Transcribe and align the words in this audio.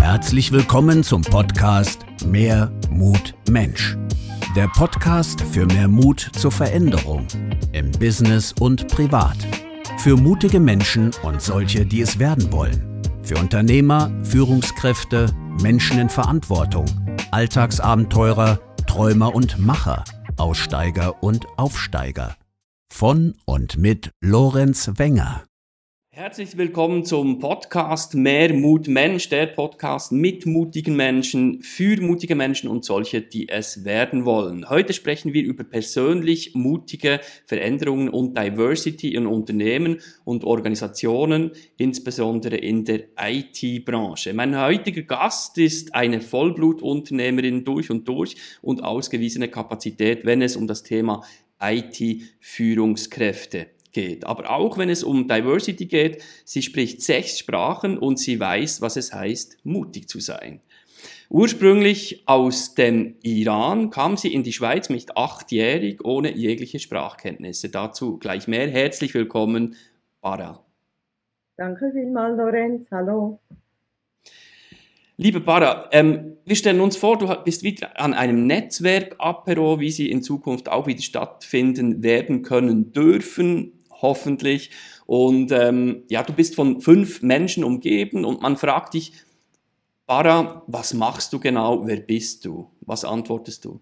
Herzlich 0.00 0.52
willkommen 0.52 1.02
zum 1.02 1.22
Podcast 1.22 2.04
Mehr 2.26 2.70
Mut 2.90 3.34
Mensch. 3.48 3.96
Der 4.54 4.68
Podcast 4.68 5.40
für 5.40 5.64
mehr 5.64 5.88
Mut 5.88 6.20
zur 6.36 6.52
Veränderung 6.52 7.26
im 7.72 7.90
Business 7.92 8.52
und 8.60 8.88
privat. 8.88 9.38
Für 9.96 10.16
mutige 10.16 10.60
Menschen 10.60 11.12
und 11.22 11.40
solche, 11.40 11.86
die 11.86 12.02
es 12.02 12.18
werden 12.18 12.52
wollen. 12.52 13.00
Für 13.22 13.38
Unternehmer, 13.38 14.10
Führungskräfte, 14.22 15.34
Menschen 15.62 15.98
in 15.98 16.10
Verantwortung, 16.10 16.84
Alltagsabenteurer, 17.30 18.58
Träumer 18.86 19.34
und 19.34 19.58
Macher, 19.58 20.04
Aussteiger 20.40 21.22
und 21.22 21.46
Aufsteiger. 21.58 22.34
Von 22.90 23.36
und 23.44 23.76
mit 23.76 24.10
Lorenz 24.22 24.90
Wenger. 24.96 25.44
Herzlich 26.20 26.58
willkommen 26.58 27.06
zum 27.06 27.38
Podcast 27.38 28.14
Mehr 28.14 28.52
Mut 28.52 28.88
Mensch, 28.88 29.30
der 29.30 29.46
Podcast 29.46 30.12
mit 30.12 30.44
mutigen 30.44 30.94
Menschen, 30.94 31.62
für 31.62 31.98
mutige 31.98 32.34
Menschen 32.34 32.68
und 32.68 32.84
solche, 32.84 33.22
die 33.22 33.48
es 33.48 33.86
werden 33.86 34.26
wollen. 34.26 34.68
Heute 34.68 34.92
sprechen 34.92 35.32
wir 35.32 35.42
über 35.42 35.64
persönlich 35.64 36.54
mutige 36.54 37.20
Veränderungen 37.46 38.10
und 38.10 38.36
Diversity 38.36 39.14
in 39.14 39.26
Unternehmen 39.26 40.02
und 40.24 40.44
Organisationen, 40.44 41.52
insbesondere 41.78 42.56
in 42.56 42.84
der 42.84 43.04
IT-Branche. 43.18 44.34
Mein 44.34 44.60
heutiger 44.60 45.04
Gast 45.04 45.56
ist 45.56 45.94
eine 45.94 46.20
Vollblutunternehmerin 46.20 47.64
durch 47.64 47.90
und 47.90 48.06
durch 48.06 48.36
und 48.60 48.84
ausgewiesene 48.84 49.48
Kapazität, 49.48 50.26
wenn 50.26 50.42
es 50.42 50.54
um 50.54 50.66
das 50.66 50.82
Thema 50.82 51.24
IT-Führungskräfte 51.62 53.68
geht. 53.92 54.26
Aber 54.26 54.50
auch 54.50 54.78
wenn 54.78 54.90
es 54.90 55.02
um 55.02 55.28
Diversity 55.28 55.86
geht, 55.86 56.22
sie 56.44 56.62
spricht 56.62 57.02
sechs 57.02 57.38
Sprachen 57.38 57.98
und 57.98 58.18
sie 58.18 58.38
weiß, 58.38 58.80
was 58.80 58.96
es 58.96 59.12
heißt, 59.12 59.58
mutig 59.64 60.08
zu 60.08 60.20
sein. 60.20 60.60
Ursprünglich 61.28 62.24
aus 62.26 62.74
dem 62.74 63.14
Iran 63.22 63.90
kam 63.90 64.16
sie 64.16 64.34
in 64.34 64.42
die 64.42 64.52
Schweiz 64.52 64.88
mit 64.88 65.16
achtjährig 65.16 66.04
ohne 66.04 66.34
jegliche 66.34 66.80
Sprachkenntnisse. 66.80 67.68
Dazu 67.68 68.18
gleich 68.18 68.48
mehr. 68.48 68.68
Herzlich 68.68 69.14
willkommen, 69.14 69.76
Bara. 70.20 70.64
Danke 71.56 71.92
vielmals, 71.92 72.36
Lorenz. 72.36 72.88
Hallo. 72.90 73.38
Liebe 75.18 75.38
Bara, 75.38 75.88
ähm, 75.92 76.38
wir 76.46 76.56
stellen 76.56 76.80
uns 76.80 76.96
vor, 76.96 77.18
du 77.18 77.28
bist 77.44 77.62
wieder 77.62 78.00
an 78.00 78.12
einem 78.14 78.46
Netzwerk-Apero, 78.46 79.78
wie 79.78 79.90
sie 79.90 80.10
in 80.10 80.22
Zukunft 80.22 80.68
auch 80.68 80.86
wieder 80.86 81.02
stattfinden 81.02 82.02
werden 82.02 82.42
können 82.42 82.92
dürfen 82.92 83.79
hoffentlich. 84.02 84.70
Und 85.06 85.52
ähm, 85.52 86.04
ja, 86.08 86.22
du 86.22 86.32
bist 86.32 86.54
von 86.54 86.80
fünf 86.80 87.22
Menschen 87.22 87.64
umgeben 87.64 88.24
und 88.24 88.42
man 88.42 88.56
fragt 88.56 88.94
dich, 88.94 89.12
Bara, 90.10 90.64
was 90.66 90.92
machst 90.92 91.32
du 91.32 91.38
genau? 91.38 91.86
Wer 91.86 92.00
bist 92.00 92.44
du? 92.44 92.68
Was 92.80 93.04
antwortest 93.04 93.64
du? 93.64 93.80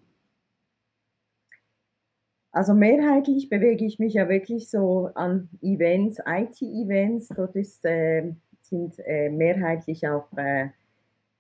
Also 2.53 2.75
mehrheitlich 2.75 3.49
bewege 3.49 3.87
ich 3.87 3.99
mich 3.99 4.13
ja 4.13 4.29
wirklich 4.29 4.69
so 4.69 5.09
an 5.15 5.49
Events, 5.63 6.19
IT-Events. 6.27 7.29
Dort 7.29 7.57
ist, 7.57 7.83
äh, 7.87 8.35
sind 8.61 8.99
äh, 9.07 9.31
mehrheitlich 9.31 10.07
auch 10.07 10.31
äh, 10.37 10.69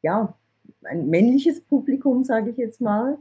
ja, 0.00 0.34
ein 0.84 1.10
männliches 1.10 1.60
Publikum, 1.60 2.24
sage 2.24 2.52
ich 2.52 2.56
jetzt 2.56 2.80
mal. 2.80 3.18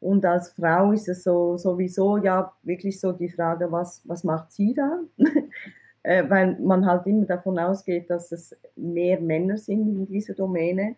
Und 0.00 0.24
als 0.24 0.50
Frau 0.50 0.92
ist 0.92 1.08
es 1.08 1.24
so 1.24 1.56
sowieso 1.56 2.18
ja 2.18 2.52
wirklich 2.62 3.00
so 3.00 3.12
die 3.12 3.30
Frage, 3.30 3.72
was, 3.72 4.02
was 4.04 4.24
macht 4.24 4.52
sie 4.52 4.74
da? 4.74 5.00
äh, 6.02 6.28
weil 6.28 6.58
man 6.60 6.86
halt 6.86 7.06
immer 7.06 7.24
davon 7.24 7.58
ausgeht, 7.58 8.10
dass 8.10 8.30
es 8.32 8.54
mehr 8.76 9.20
Männer 9.20 9.56
sind 9.56 9.88
in 9.88 10.06
dieser 10.06 10.34
Domäne. 10.34 10.96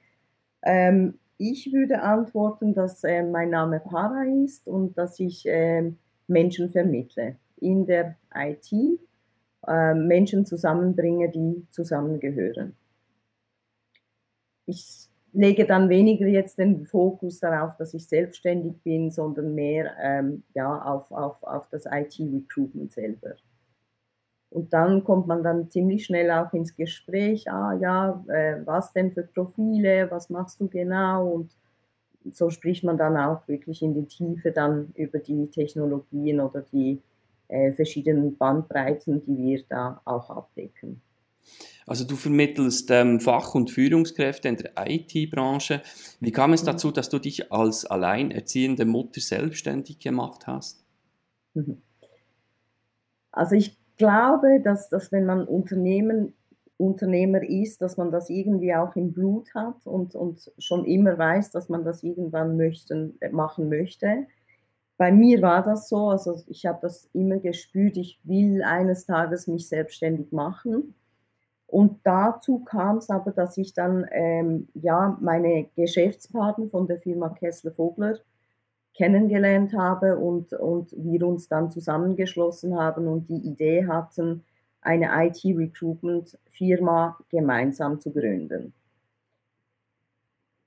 Ähm, 0.62 1.19
ich 1.39 1.73
würde 1.73 2.03
antworten, 2.03 2.75
dass 2.75 3.05
äh, 3.05 3.23
mein 3.23 3.50
Name 3.50 3.81
Para 3.81 4.25
ist 4.45 4.67
und 4.67 4.99
dass 4.99 5.21
ich 5.21 5.47
äh, 5.47 5.93
Menschen 6.27 6.71
vermittle 6.71 7.37
in 7.61 7.87
der 7.87 8.17
IT, 8.34 8.73
äh, 9.67 9.94
Menschen 9.94 10.44
zusammenbringe, 10.44 11.31
die 11.31 11.67
zusammengehören. 11.71 12.77
Ich 14.67 15.08
lege 15.33 15.66
dann 15.66 15.89
weniger 15.89 16.27
jetzt 16.27 16.59
den 16.59 16.87
Fokus 16.87 17.41
darauf, 17.41 17.77
dass 17.77 17.94
ich 17.94 18.06
selbstständig 18.09 18.83
bin, 18.83 19.11
sondern 19.11 19.55
mehr 19.55 19.93
ähm, 20.00 20.43
ja, 20.55 20.81
auf, 20.83 21.11
auf, 21.11 21.43
auf 21.43 21.69
das 21.71 21.84
IT-Recruitment 21.87 22.93
selber. 22.93 23.34
Und 24.50 24.72
dann 24.72 25.05
kommt 25.05 25.27
man 25.27 25.43
dann 25.43 25.69
ziemlich 25.71 26.06
schnell 26.06 26.31
auch 26.31 26.53
ins 26.55 26.75
Gespräch, 26.75 27.50
ah 27.50 27.75
ja, 27.75 28.25
äh, 28.28 28.65
was 28.65 28.93
denn 28.93 29.12
für 29.12 29.22
Profile, 29.22 30.11
was 30.11 30.31
machst 30.31 30.61
du 30.61 30.69
genau? 30.69 31.28
Und 31.28 31.55
so 32.33 32.49
spricht 32.50 32.83
man 32.84 32.97
dann 32.97 33.17
auch 33.17 33.47
wirklich 33.47 33.83
in 33.83 33.94
die 33.94 34.06
Tiefe 34.06 34.50
dann 34.50 34.93
über 34.94 35.19
die 35.19 35.49
Technologien 35.50 36.41
oder 36.41 36.62
die 36.62 37.03
äh, 37.49 37.72
verschiedenen 37.72 38.37
Bandbreiten, 38.37 39.22
die 39.25 39.37
wir 39.37 39.62
da 39.69 40.00
auch 40.05 40.31
abdecken. 40.31 41.03
Also 41.87 42.05
du 42.05 42.17
vermittelst 42.17 42.91
ähm, 42.91 43.19
Fach- 43.19 43.55
und 43.55 43.71
Führungskräfte 43.71 44.49
in 44.49 44.57
der 44.57 44.73
IT-Branche. 44.77 45.81
Wie 46.21 46.33
kam 46.33 46.53
es 46.53 46.63
mhm. 46.63 46.67
dazu, 46.67 46.91
dass 46.91 47.09
du 47.09 47.19
dich 47.19 47.51
als 47.51 47.87
alleinerziehende 47.87 48.85
Mutter 48.85 49.21
selbstständig 49.21 49.99
gemacht 49.99 50.47
hast? 50.47 50.85
Mhm. 51.55 51.81
Also 53.33 53.57
ich 53.57 53.79
glaube, 53.97 54.61
dass, 54.63 54.91
dass 54.91 55.13
wenn 55.13 55.25
man 55.25 55.47
Unternehmen, 55.47 56.35
Unternehmer 56.77 57.43
ist, 57.43 57.81
dass 57.81 57.97
man 57.97 58.11
das 58.13 58.29
irgendwie 58.29 58.75
auch 58.75 58.95
im 58.95 59.13
Blut 59.13 59.55
hat 59.55 59.87
und, 59.87 60.15
und 60.15 60.53
schon 60.59 60.85
immer 60.85 61.19
weiß, 61.19 61.51
dass 61.51 61.69
man 61.69 61.85
das 61.85 62.03
irgendwann 62.03 62.57
möchten, 62.57 63.17
äh, 63.21 63.31
machen 63.31 63.69
möchte. 63.69 64.27
Bei 64.97 65.11
mir 65.11 65.43
war 65.43 65.65
das 65.65 65.89
so, 65.89 66.09
also 66.09 66.43
ich 66.49 66.67
habe 66.67 66.79
das 66.83 67.09
immer 67.13 67.39
gespürt, 67.39 67.97
ich 67.97 68.21
will 68.25 68.63
eines 68.63 69.07
Tages 69.07 69.47
mich 69.47 69.69
selbstständig 69.69 70.33
machen. 70.33 70.95
Und 71.69 72.01
dazu 72.03 72.61
kam 72.61 72.97
es 72.97 73.11
aber, 73.11 73.31
dass 73.31 73.59
ich 73.59 73.75
dann 73.75 74.06
ähm, 74.11 74.69
ja, 74.73 75.17
meine 75.21 75.69
Geschäftspartner 75.77 76.69
von 76.71 76.87
der 76.87 76.99
Firma 76.99 77.29
Kessler 77.29 77.73
Vogler 77.73 78.19
kennengelernt 78.95 79.75
habe 79.75 80.17
und, 80.19 80.55
und 80.55 80.93
wir 80.97 81.27
uns 81.27 81.47
dann 81.47 81.71
zusammengeschlossen 81.71 82.75
haben 82.77 83.06
und 83.06 83.29
die 83.29 83.47
Idee 83.47 83.87
hatten, 83.87 84.45
eine 84.81 85.11
IT-Recruitment-Firma 85.27 87.19
gemeinsam 87.29 88.00
zu 88.00 88.12
gründen. 88.12 88.73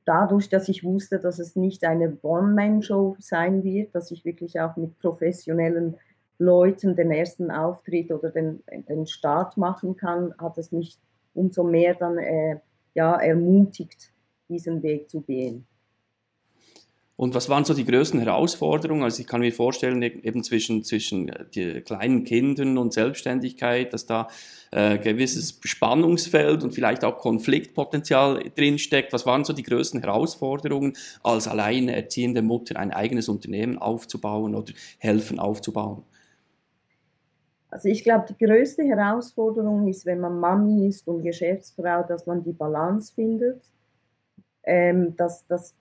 Dadurch, 0.05 0.49
dass 0.49 0.69
ich 0.69 0.83
wusste, 0.83 1.19
dass 1.19 1.39
es 1.39 1.55
nicht 1.55 1.83
eine 1.83 2.15
One-Man-Show 2.21 3.15
sein 3.19 3.63
wird, 3.63 3.95
dass 3.95 4.11
ich 4.11 4.23
wirklich 4.23 4.59
auch 4.59 4.75
mit 4.77 4.99
professionellen 4.99 5.95
Leuten 6.41 6.95
den 6.95 7.11
ersten 7.11 7.51
Auftritt 7.51 8.11
oder 8.11 8.31
den, 8.31 8.63
den 8.89 9.05
Start 9.05 9.57
machen 9.57 9.95
kann, 9.95 10.33
hat 10.39 10.57
es 10.57 10.71
mich 10.71 10.97
umso 11.33 11.63
mehr 11.63 11.93
dann 11.93 12.17
äh, 12.17 12.59
ja, 12.93 13.15
ermutigt, 13.15 14.11
diesen 14.49 14.81
Weg 14.83 15.09
zu 15.09 15.21
gehen. 15.21 15.65
Und 17.15 17.35
was 17.35 17.49
waren 17.49 17.63
so 17.65 17.75
die 17.75 17.85
größten 17.85 18.19
Herausforderungen? 18.19 19.03
Also 19.03 19.21
ich 19.21 19.27
kann 19.27 19.41
mir 19.41 19.53
vorstellen, 19.53 20.01
e-, 20.01 20.07
eben 20.23 20.43
zwischen, 20.43 20.83
zwischen 20.83 21.29
äh, 21.29 21.81
kleinen 21.81 22.23
Kindern 22.23 22.79
und 22.79 22.93
Selbstständigkeit, 22.93 23.93
dass 23.93 24.07
da 24.07 24.27
äh, 24.71 24.97
gewisses 24.97 25.59
Spannungsfeld 25.63 26.63
und 26.63 26.73
vielleicht 26.73 27.03
auch 27.03 27.19
Konfliktpotenzial 27.19 28.51
drinsteckt. 28.55 29.13
Was 29.13 29.27
waren 29.27 29.45
so 29.45 29.53
die 29.53 29.61
größten 29.61 30.01
Herausforderungen, 30.01 30.93
als 31.21 31.47
alleinerziehende 31.47 32.41
Mutter 32.41 32.79
ein 32.79 32.89
eigenes 32.89 33.29
Unternehmen 33.29 33.77
aufzubauen 33.77 34.55
oder 34.55 34.73
helfen 34.97 35.37
aufzubauen? 35.37 36.03
Also 37.71 37.87
ich 37.87 38.03
glaube, 38.03 38.25
die 38.27 38.45
größte 38.45 38.83
Herausforderung 38.83 39.87
ist, 39.87 40.05
wenn 40.05 40.19
man 40.19 40.39
Mami 40.39 40.87
ist 40.87 41.07
und 41.07 41.23
Geschäftsfrau, 41.23 42.03
dass 42.03 42.25
man 42.25 42.43
die 42.43 42.51
Balance 42.51 43.13
findet, 43.13 43.63
ähm, 44.63 45.15
dass, 45.15 45.47
dass 45.47 45.73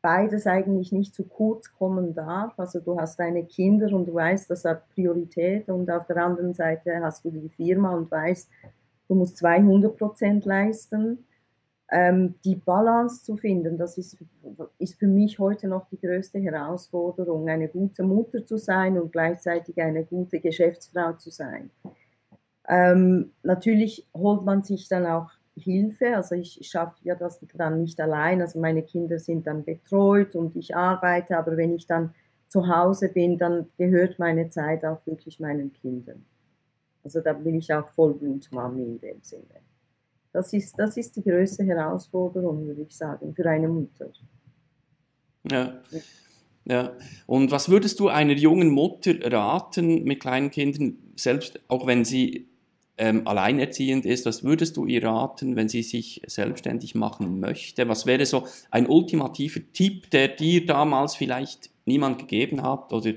beides 0.00 0.46
eigentlich 0.46 0.92
nicht 0.92 1.14
zu 1.14 1.24
kurz 1.24 1.72
kommen 1.72 2.14
darf. 2.14 2.58
Also 2.58 2.78
du 2.78 2.98
hast 2.98 3.18
deine 3.18 3.44
Kinder 3.44 3.92
und 3.92 4.06
du 4.06 4.14
weißt, 4.14 4.50
das 4.50 4.64
hat 4.64 4.88
Priorität 4.90 5.68
und 5.68 5.90
auf 5.90 6.06
der 6.06 6.18
anderen 6.18 6.54
Seite 6.54 7.00
hast 7.02 7.24
du 7.24 7.30
die 7.30 7.48
Firma 7.48 7.94
und 7.94 8.10
weißt, 8.10 8.48
du 9.08 9.14
musst 9.16 9.36
200 9.38 9.96
Prozent 9.96 10.44
leisten 10.44 11.26
ähm, 11.92 12.34
die 12.42 12.56
Balance 12.56 13.22
zu 13.22 13.36
finden, 13.36 13.76
das 13.76 13.98
ist, 13.98 14.16
ist 14.78 14.98
für 14.98 15.06
mich 15.06 15.38
heute 15.38 15.68
noch 15.68 15.86
die 15.90 16.00
größte 16.00 16.38
Herausforderung, 16.38 17.48
eine 17.50 17.68
gute 17.68 18.02
Mutter 18.02 18.46
zu 18.46 18.56
sein 18.56 18.98
und 18.98 19.12
gleichzeitig 19.12 19.80
eine 19.80 20.02
gute 20.04 20.40
Geschäftsfrau 20.40 21.12
zu 21.12 21.30
sein. 21.30 21.70
Ähm, 22.66 23.32
natürlich 23.42 24.08
holt 24.14 24.42
man 24.42 24.62
sich 24.62 24.88
dann 24.88 25.04
auch 25.04 25.30
Hilfe, 25.54 26.16
also 26.16 26.34
ich 26.34 26.58
schaffe 26.62 26.96
ja 27.02 27.14
das 27.14 27.38
dann 27.54 27.82
nicht 27.82 28.00
allein, 28.00 28.40
also 28.40 28.58
meine 28.58 28.82
Kinder 28.82 29.18
sind 29.18 29.46
dann 29.46 29.62
betreut 29.62 30.34
und 30.34 30.56
ich 30.56 30.74
arbeite, 30.74 31.36
aber 31.36 31.58
wenn 31.58 31.74
ich 31.74 31.86
dann 31.86 32.14
zu 32.48 32.68
Hause 32.68 33.10
bin, 33.10 33.36
dann 33.36 33.66
gehört 33.76 34.18
meine 34.18 34.48
Zeit 34.48 34.82
auch 34.86 35.04
wirklich 35.06 35.40
meinen 35.40 35.74
Kindern. 35.74 36.24
Also 37.04 37.20
da 37.20 37.34
bin 37.34 37.56
ich 37.56 37.72
auch 37.74 37.88
Vollblutmami 37.88 38.82
in 38.82 38.98
dem 38.98 39.20
Sinne. 39.20 39.71
Das 40.32 40.52
ist, 40.52 40.78
das 40.78 40.96
ist 40.96 41.14
die 41.16 41.22
größte 41.22 41.64
Herausforderung, 41.64 42.66
würde 42.66 42.82
ich 42.82 42.96
sagen, 42.96 43.34
für 43.34 43.48
eine 43.48 43.68
Mutter. 43.68 44.10
Ja. 45.50 45.80
Ja. 46.64 46.92
Und 47.26 47.50
was 47.50 47.68
würdest 47.68 47.98
du 48.00 48.08
einer 48.08 48.34
jungen 48.34 48.70
Mutter 48.70 49.14
raten 49.32 50.04
mit 50.04 50.20
kleinen 50.20 50.50
Kindern, 50.50 50.96
selbst 51.16 51.60
auch 51.68 51.86
wenn 51.86 52.04
sie 52.04 52.48
ähm, 52.98 53.26
alleinerziehend 53.26 54.06
ist, 54.06 54.26
was 54.26 54.44
würdest 54.44 54.76
du 54.76 54.86
ihr 54.86 55.02
raten, 55.02 55.56
wenn 55.56 55.68
sie 55.68 55.82
sich 55.82 56.22
selbstständig 56.26 56.94
machen 56.94 57.40
möchte? 57.40 57.88
Was 57.88 58.06
wäre 58.06 58.26
so 58.26 58.46
ein 58.70 58.86
ultimativer 58.86 59.60
Tipp, 59.72 60.10
der 60.10 60.28
dir 60.28 60.64
damals 60.66 61.16
vielleicht 61.16 61.70
niemand 61.84 62.18
gegeben 62.20 62.62
hat 62.62 62.92
oder 62.92 63.12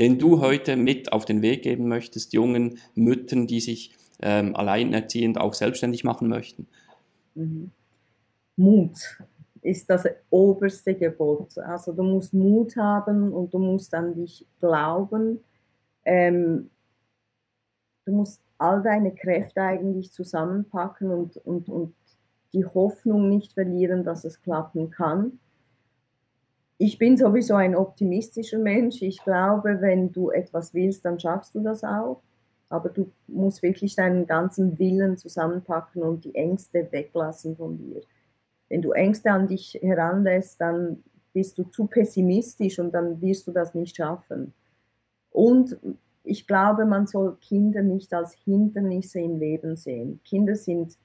den 0.00 0.18
du 0.18 0.40
heute 0.40 0.76
mit 0.76 1.12
auf 1.12 1.24
den 1.24 1.42
Weg 1.42 1.62
geben 1.62 1.86
möchtest, 1.86 2.32
jungen 2.32 2.78
Müttern, 2.96 3.46
die 3.46 3.60
sich 3.60 3.92
ähm, 4.24 4.56
alleinerziehend 4.56 5.38
auch 5.38 5.54
selbstständig 5.54 6.02
machen 6.02 6.28
möchten? 6.28 6.66
Mhm. 7.34 7.70
Mut 8.56 8.98
ist 9.62 9.88
das 9.88 10.06
oberste 10.30 10.94
Gebot. 10.94 11.58
Also 11.58 11.92
du 11.92 12.02
musst 12.02 12.34
Mut 12.34 12.76
haben 12.76 13.32
und 13.32 13.52
du 13.54 13.58
musst 13.58 13.94
an 13.94 14.14
dich 14.14 14.46
glauben. 14.60 15.40
Ähm, 16.04 16.70
du 18.04 18.12
musst 18.12 18.42
all 18.58 18.82
deine 18.82 19.14
Kräfte 19.14 19.62
eigentlich 19.62 20.12
zusammenpacken 20.12 21.10
und, 21.10 21.36
und, 21.38 21.68
und 21.68 21.94
die 22.52 22.64
Hoffnung 22.64 23.28
nicht 23.28 23.52
verlieren, 23.52 24.04
dass 24.04 24.24
es 24.24 24.40
klappen 24.40 24.90
kann. 24.90 25.38
Ich 26.78 26.98
bin 26.98 27.16
sowieso 27.16 27.54
ein 27.54 27.76
optimistischer 27.76 28.58
Mensch. 28.58 29.02
Ich 29.02 29.22
glaube, 29.22 29.80
wenn 29.80 30.12
du 30.12 30.30
etwas 30.30 30.74
willst, 30.74 31.04
dann 31.04 31.18
schaffst 31.18 31.54
du 31.54 31.60
das 31.60 31.84
auch. 31.84 32.20
Aber 32.68 32.88
du 32.88 33.10
musst 33.26 33.62
wirklich 33.62 33.94
deinen 33.94 34.26
ganzen 34.26 34.78
Willen 34.78 35.16
zusammenpacken 35.16 36.02
und 36.02 36.24
die 36.24 36.34
Ängste 36.34 36.88
weglassen 36.90 37.56
von 37.56 37.78
dir. 37.78 38.00
Wenn 38.68 38.82
du 38.82 38.92
Ängste 38.92 39.30
an 39.30 39.46
dich 39.46 39.78
heranlässt, 39.80 40.60
dann 40.60 41.02
bist 41.32 41.58
du 41.58 41.64
zu 41.64 41.86
pessimistisch 41.86 42.78
und 42.78 42.92
dann 42.92 43.20
wirst 43.20 43.46
du 43.46 43.52
das 43.52 43.74
nicht 43.74 43.96
schaffen. 43.96 44.54
Und 45.30 45.76
ich 46.22 46.46
glaube, 46.46 46.86
man 46.86 47.06
soll 47.06 47.36
Kinder 47.40 47.82
nicht 47.82 48.14
als 48.14 48.32
Hindernisse 48.44 49.20
im 49.20 49.38
Leben 49.38 49.76
sehen. 49.76 50.20
Kinder 50.24 50.54
sind 50.54 50.96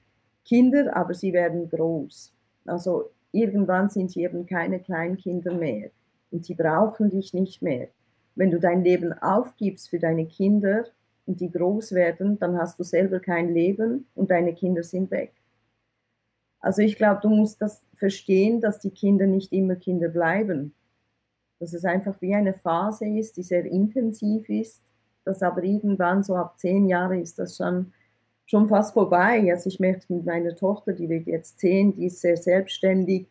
Kinder, 0.44 0.96
aber 0.96 1.14
sie 1.14 1.32
werden 1.32 1.68
groß. 1.68 2.32
Also 2.64 3.10
irgendwann 3.32 3.88
sind 3.88 4.10
sie 4.10 4.22
eben 4.22 4.46
keine 4.46 4.80
Kleinkinder 4.80 5.52
mehr 5.52 5.90
und 6.30 6.44
sie 6.44 6.54
brauchen 6.54 7.10
dich 7.10 7.34
nicht 7.34 7.60
mehr. 7.60 7.88
Wenn 8.34 8.50
du 8.50 8.58
dein 8.58 8.82
Leben 8.82 9.12
aufgibst 9.12 9.90
für 9.90 9.98
deine 9.98 10.26
Kinder 10.26 10.84
die 11.26 11.50
groß 11.50 11.92
werden, 11.92 12.38
dann 12.38 12.58
hast 12.58 12.78
du 12.78 12.82
selber 12.82 13.20
kein 13.20 13.52
Leben 13.52 14.06
und 14.14 14.30
deine 14.30 14.54
Kinder 14.54 14.82
sind 14.82 15.10
weg. 15.10 15.32
Also 16.60 16.82
ich 16.82 16.96
glaube, 16.96 17.20
du 17.22 17.28
musst 17.28 17.62
das 17.62 17.82
verstehen, 17.94 18.60
dass 18.60 18.80
die 18.80 18.90
Kinder 18.90 19.26
nicht 19.26 19.52
immer 19.52 19.76
Kinder 19.76 20.08
bleiben. 20.08 20.74
Dass 21.58 21.72
es 21.72 21.84
einfach 21.84 22.20
wie 22.20 22.34
eine 22.34 22.54
Phase 22.54 23.06
ist, 23.06 23.36
die 23.36 23.42
sehr 23.42 23.64
intensiv 23.64 24.48
ist 24.48 24.82
das 25.24 25.42
aber 25.42 25.62
irgendwann 25.62 26.22
so 26.22 26.34
ab 26.36 26.58
zehn 26.58 26.88
Jahren 26.88 27.20
ist 27.20 27.38
das 27.38 27.56
schon, 27.56 27.92
schon 28.46 28.68
fast 28.68 28.94
vorbei. 28.94 29.50
Also 29.50 29.68
ich 29.68 29.80
merke 29.80 30.12
mit 30.12 30.24
meiner 30.24 30.54
Tochter, 30.54 30.92
die 30.92 31.08
wird 31.08 31.26
jetzt 31.26 31.58
zehn, 31.60 31.94
die 31.94 32.06
ist 32.06 32.20
sehr 32.20 32.36
selbstständig, 32.36 33.28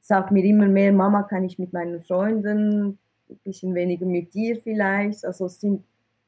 sagt 0.00 0.30
mir 0.30 0.44
immer 0.44 0.68
mehr, 0.68 0.92
Mama, 0.92 1.22
kann 1.22 1.44
ich 1.44 1.58
mit 1.58 1.72
meinen 1.72 2.02
Freunden, 2.02 2.98
ein 3.28 3.38
bisschen 3.42 3.74
weniger 3.74 4.06
mit 4.06 4.34
dir 4.34 4.56
vielleicht. 4.56 5.24
Also 5.24 5.46
es 5.46 5.60
sind, 5.60 5.84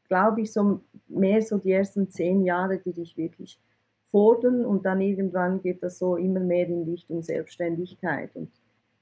glaube 0.09 0.43
ich, 0.43 0.53
so 0.53 0.81
mehr 1.09 1.43
so 1.43 1.59
die 1.59 1.73
ersten 1.73 2.11
zehn 2.11 2.45
Jahre, 2.45 2.79
die 2.79 2.93
dich 2.93 3.17
wirklich 3.17 3.61
fordern 4.07 4.65
und 4.65 4.87
dann 4.87 5.01
irgendwann 5.01 5.61
geht 5.61 5.83
das 5.83 5.99
so 5.99 6.17
immer 6.17 6.41
mehr 6.41 6.67
in 6.69 6.85
Richtung 6.85 7.23
Selbstständigkeit. 7.23 8.35
Und 8.35 8.51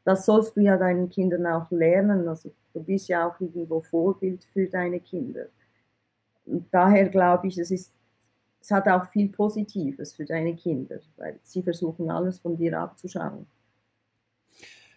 das 0.04 0.26
sollst 0.26 0.56
du 0.56 0.60
ja 0.60 0.76
deinen 0.76 1.08
Kindern 1.08 1.46
auch 1.46 1.70
lernen. 1.70 2.28
Also 2.28 2.50
du 2.72 2.82
bist 2.82 3.08
ja 3.08 3.28
auch 3.28 3.40
irgendwo 3.40 3.80
Vorbild 3.80 4.44
für 4.52 4.66
deine 4.66 5.00
Kinder. 5.00 5.46
Und 6.46 6.66
daher 6.70 7.08
glaube 7.08 7.48
ich, 7.48 7.58
es, 7.58 7.70
ist, 7.70 7.92
es 8.60 8.70
hat 8.70 8.86
auch 8.88 9.06
viel 9.06 9.28
Positives 9.30 10.14
für 10.14 10.24
deine 10.24 10.54
Kinder, 10.56 11.00
weil 11.16 11.38
sie 11.42 11.62
versuchen 11.62 12.10
alles 12.10 12.38
von 12.38 12.56
dir 12.56 12.78
abzuschauen. 12.78 13.46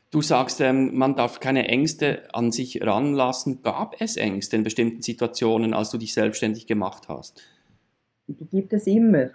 Du 0.10 0.22
sagst, 0.22 0.62
ähm, 0.62 0.98
man 0.98 1.16
darf 1.16 1.42
keine 1.42 1.68
Ängste 1.68 2.34
an 2.34 2.52
sich 2.52 2.82
ranlassen. 2.82 3.62
Gab 3.62 4.00
es 4.00 4.16
Ängste 4.16 4.56
in 4.56 4.64
bestimmten 4.64 5.02
Situationen, 5.02 5.74
als 5.74 5.90
du 5.92 5.98
dich 5.98 6.14
selbstständig 6.14 6.66
gemacht 6.66 7.10
hast? 7.10 7.42
Die 8.28 8.46
gibt 8.46 8.72
es 8.72 8.88
immer. 8.88 9.32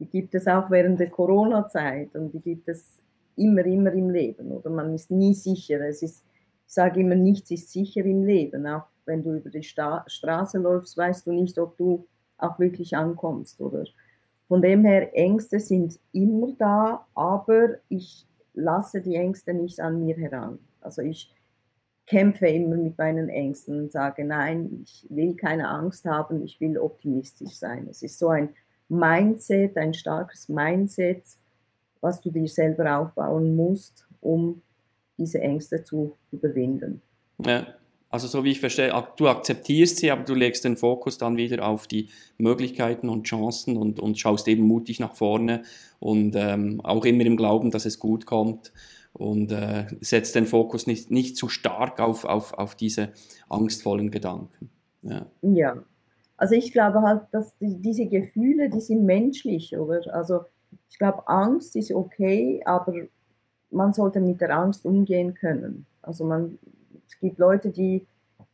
Die 0.00 0.06
gibt 0.06 0.34
es 0.34 0.48
auch 0.48 0.70
während 0.70 0.98
der 0.98 1.10
Corona-Zeit 1.10 2.14
und 2.16 2.32
die 2.32 2.40
gibt 2.40 2.68
es 2.68 3.00
immer, 3.36 3.64
immer 3.64 3.92
im 3.92 4.10
Leben. 4.10 4.50
Oder 4.50 4.70
man 4.70 4.92
ist 4.92 5.10
nie 5.10 5.34
sicher. 5.34 5.80
Es 5.80 6.02
ist, 6.02 6.24
ich 6.66 6.74
sage 6.74 7.00
immer, 7.00 7.14
nichts 7.14 7.50
ist 7.52 7.70
sicher 7.70 8.04
im 8.04 8.24
Leben. 8.24 8.66
Auch 8.66 8.86
wenn 9.04 9.22
du 9.22 9.34
über 9.34 9.50
die 9.50 9.62
Sta 9.62 10.04
Straße 10.08 10.58
läufst, 10.58 10.96
weißt 10.96 11.28
du 11.28 11.32
nicht, 11.32 11.58
ob 11.58 11.76
du 11.76 12.06
auch 12.38 12.58
wirklich 12.58 12.96
ankommst, 12.96 13.60
oder? 13.60 13.84
Von 14.48 14.62
dem 14.62 14.84
her, 14.84 15.16
Ängste 15.16 15.60
sind 15.60 15.98
immer 16.12 16.52
da, 16.58 17.06
aber 17.14 17.76
ich 17.88 18.26
lasse 18.56 19.00
die 19.00 19.14
Ängste 19.14 19.54
nicht 19.54 19.78
an 19.80 20.04
mir 20.04 20.16
heran. 20.16 20.58
Also 20.80 21.02
ich 21.02 21.32
kämpfe 22.06 22.46
immer 22.46 22.76
mit 22.76 22.96
meinen 22.98 23.28
Ängsten 23.28 23.78
und 23.78 23.92
sage, 23.92 24.24
nein, 24.24 24.80
ich 24.82 25.06
will 25.10 25.34
keine 25.34 25.68
Angst 25.68 26.04
haben, 26.04 26.42
ich 26.42 26.60
will 26.60 26.78
optimistisch 26.78 27.54
sein. 27.54 27.86
Es 27.90 28.02
ist 28.02 28.18
so 28.18 28.28
ein 28.28 28.50
Mindset, 28.88 29.76
ein 29.76 29.94
starkes 29.94 30.48
Mindset, 30.48 31.22
was 32.00 32.20
du 32.20 32.30
dir 32.30 32.48
selber 32.48 32.98
aufbauen 32.98 33.56
musst, 33.56 34.06
um 34.20 34.62
diese 35.18 35.40
Ängste 35.40 35.82
zu 35.82 36.16
überwinden. 36.30 37.02
Ja, 37.44 37.66
also 38.16 38.28
so 38.28 38.44
wie 38.44 38.52
ich 38.52 38.60
verstehe, 38.60 38.94
du 39.18 39.28
akzeptierst 39.28 39.98
sie, 39.98 40.10
aber 40.10 40.22
du 40.22 40.32
legst 40.32 40.64
den 40.64 40.78
Fokus 40.78 41.18
dann 41.18 41.36
wieder 41.36 41.68
auf 41.68 41.86
die 41.86 42.08
Möglichkeiten 42.38 43.10
und 43.10 43.24
Chancen 43.24 43.76
und, 43.76 44.00
und 44.00 44.18
schaust 44.18 44.48
eben 44.48 44.62
mutig 44.62 45.00
nach 45.00 45.14
vorne 45.14 45.64
und 45.98 46.34
ähm, 46.34 46.80
auch 46.82 47.04
immer 47.04 47.26
im 47.26 47.36
Glauben, 47.36 47.70
dass 47.70 47.84
es 47.84 47.98
gut 47.98 48.24
kommt 48.24 48.72
und 49.12 49.52
äh, 49.52 49.84
setzt 50.00 50.34
den 50.34 50.46
Fokus 50.46 50.86
nicht, 50.86 51.10
nicht 51.10 51.36
zu 51.36 51.50
stark 51.50 52.00
auf, 52.00 52.24
auf, 52.24 52.54
auf 52.54 52.74
diese 52.74 53.10
angstvollen 53.50 54.10
Gedanken. 54.10 54.70
Ja. 55.02 55.26
ja. 55.42 55.76
Also 56.38 56.54
ich 56.54 56.72
glaube 56.72 57.02
halt, 57.02 57.24
dass 57.32 57.54
die, 57.58 57.76
diese 57.82 58.06
Gefühle, 58.06 58.70
die 58.70 58.80
sind 58.80 59.04
menschlich, 59.04 59.76
oder? 59.76 60.00
Also 60.14 60.40
ich 60.88 60.98
glaube, 60.98 61.28
Angst 61.28 61.76
ist 61.76 61.92
okay, 61.92 62.62
aber 62.64 62.94
man 63.70 63.92
sollte 63.92 64.20
mit 64.20 64.40
der 64.40 64.56
Angst 64.56 64.86
umgehen 64.86 65.34
können. 65.34 65.84
Also 66.00 66.24
man 66.24 66.58
es 67.06 67.18
gibt 67.18 67.38
Leute, 67.38 67.70
die 67.70 68.06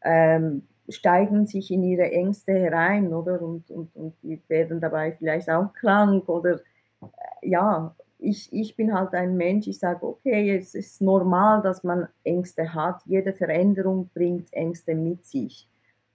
ähm, 0.02 0.62
steigen 0.88 1.46
sich 1.46 1.70
in 1.70 1.82
ihre 1.82 2.10
Ängste 2.10 2.52
herein, 2.52 3.12
oder? 3.12 3.40
Und, 3.40 3.70
und, 3.70 3.94
und 3.94 4.14
die 4.22 4.40
werden 4.48 4.80
dabei 4.80 5.12
vielleicht 5.12 5.50
auch 5.50 5.72
krank 5.72 6.28
oder 6.28 6.60
äh, 7.00 7.06
ja, 7.42 7.94
ich, 8.18 8.52
ich 8.52 8.76
bin 8.76 8.94
halt 8.94 9.14
ein 9.14 9.36
Mensch, 9.36 9.66
ich 9.66 9.78
sage, 9.78 10.06
okay, 10.06 10.56
es 10.56 10.74
ist 10.74 11.00
normal, 11.02 11.60
dass 11.62 11.82
man 11.82 12.06
Ängste 12.22 12.72
hat. 12.72 13.02
Jede 13.04 13.32
Veränderung 13.32 14.10
bringt 14.14 14.52
Ängste 14.52 14.94
mit 14.94 15.24
sich. 15.24 15.68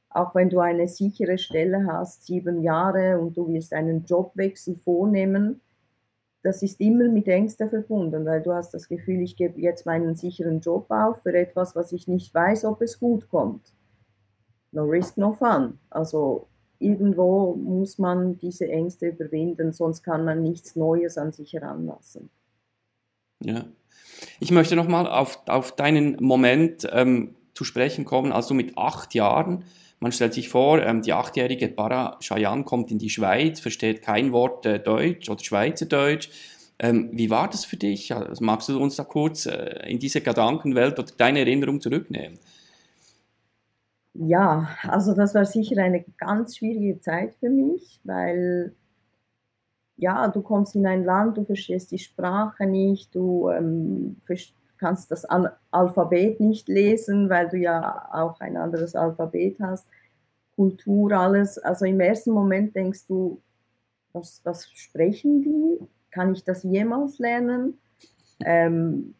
Auch 0.09 0.33
wenn 0.33 0.49
du 0.49 0.59
eine 0.59 0.87
sichere 0.87 1.37
Stelle 1.37 1.85
hast, 1.85 2.25
sieben 2.25 2.61
Jahre 2.61 3.19
und 3.19 3.35
du 3.35 3.47
wirst 3.49 3.73
einen 3.73 4.05
Jobwechsel 4.05 4.75
vornehmen, 4.77 5.59
das 6.43 6.61
ist 6.61 6.79
immer 6.79 7.09
mit 7.09 7.27
Ängsten 7.27 7.69
verbunden, 7.69 8.25
weil 8.25 8.41
du 8.41 8.53
hast 8.53 8.73
das 8.73 8.87
Gefühl, 8.87 9.21
ich 9.21 9.35
gebe 9.35 9.59
jetzt 9.59 9.85
meinen 9.85 10.15
sicheren 10.15 10.59
Job 10.61 10.85
auf 10.89 11.21
für 11.23 11.33
etwas, 11.33 11.75
was 11.75 11.91
ich 11.91 12.07
nicht 12.07 12.33
weiß, 12.33 12.65
ob 12.65 12.81
es 12.81 12.99
gut 12.99 13.29
kommt. 13.29 13.73
No 14.71 14.83
risk, 14.83 15.17
no 15.17 15.33
fun. 15.33 15.79
Also 15.89 16.47
irgendwo 16.79 17.55
muss 17.55 17.97
man 17.97 18.37
diese 18.37 18.67
Ängste 18.67 19.07
überwinden, 19.07 19.73
sonst 19.73 20.03
kann 20.03 20.25
man 20.25 20.43
nichts 20.43 20.75
Neues 20.75 21.17
an 21.17 21.31
sich 21.31 21.53
heranlassen. 21.53 22.29
Ja. 23.43 23.65
Ich 24.39 24.51
möchte 24.51 24.75
nochmal 24.75 25.07
auf, 25.07 25.41
auf 25.47 25.75
deinen 25.75 26.17
Moment 26.23 26.87
ähm, 26.91 27.35
zu 27.53 27.63
sprechen 27.63 28.05
kommen, 28.05 28.31
als 28.31 28.47
du 28.47 28.53
mit 28.53 28.77
acht 28.77 29.13
Jahren 29.13 29.63
man 29.99 30.11
stellt 30.11 30.33
sich 30.33 30.49
vor, 30.49 30.81
ähm, 30.81 31.01
die 31.01 31.13
achtjährige 31.13 31.69
Bara 31.69 32.17
Shayan 32.19 32.65
kommt 32.65 32.91
in 32.91 32.99
die 32.99 33.09
Schweiz, 33.09 33.59
versteht 33.59 34.01
kein 34.01 34.31
Wort 34.31 34.65
äh, 34.65 34.79
Deutsch 34.79 35.29
oder 35.29 35.43
Schweizerdeutsch. 35.43 36.29
Ähm, 36.79 37.09
wie 37.13 37.29
war 37.29 37.49
das 37.49 37.65
für 37.65 37.77
dich? 37.77 38.13
Also, 38.13 38.43
magst 38.43 38.69
du 38.69 38.79
uns 38.79 38.95
da 38.95 39.03
kurz 39.03 39.47
äh, 39.47 39.89
in 39.89 39.97
diese 39.97 40.21
Gedankenwelt 40.21 40.99
oder 40.99 41.11
deine 41.17 41.39
Erinnerung 41.39 41.81
zurücknehmen? 41.81 42.37
Ja, 44.13 44.69
also 44.83 45.13
das 45.13 45.35
war 45.35 45.45
sicher 45.45 45.81
eine 45.81 46.03
ganz 46.17 46.57
schwierige 46.57 46.99
Zeit 46.99 47.35
für 47.39 47.49
mich, 47.49 47.99
weil 48.03 48.73
ja, 49.95 50.27
du 50.27 50.41
kommst 50.41 50.75
in 50.75 50.85
ein 50.85 51.03
Land, 51.03 51.37
du 51.37 51.45
verstehst 51.45 51.91
die 51.91 51.99
Sprache 51.99 52.67
nicht, 52.67 53.13
du 53.15 53.49
ähm, 53.49 54.17
kannst 54.77 55.11
das 55.11 55.25
Al 55.25 55.55
Alphabet 55.71 56.39
nicht 56.39 56.67
lesen, 56.67 57.29
weil 57.29 57.49
du 57.49 57.57
ja 57.57 58.09
auch 58.11 58.39
ein 58.39 58.57
anderes 58.57 58.95
Alphabet 58.95 59.57
hast. 59.59 59.87
Kultur, 60.55 61.11
alles. 61.11 61.57
Also 61.57 61.85
im 61.85 61.99
ersten 61.99 62.31
Moment 62.31 62.75
denkst 62.75 63.05
du, 63.07 63.41
was, 64.13 64.41
was 64.43 64.69
sprechen 64.71 65.41
die? 65.41 65.87
Kann 66.11 66.33
ich 66.33 66.43
das 66.43 66.63
jemals 66.63 67.19
lernen? 67.19 67.77
Ähm, 68.43 69.13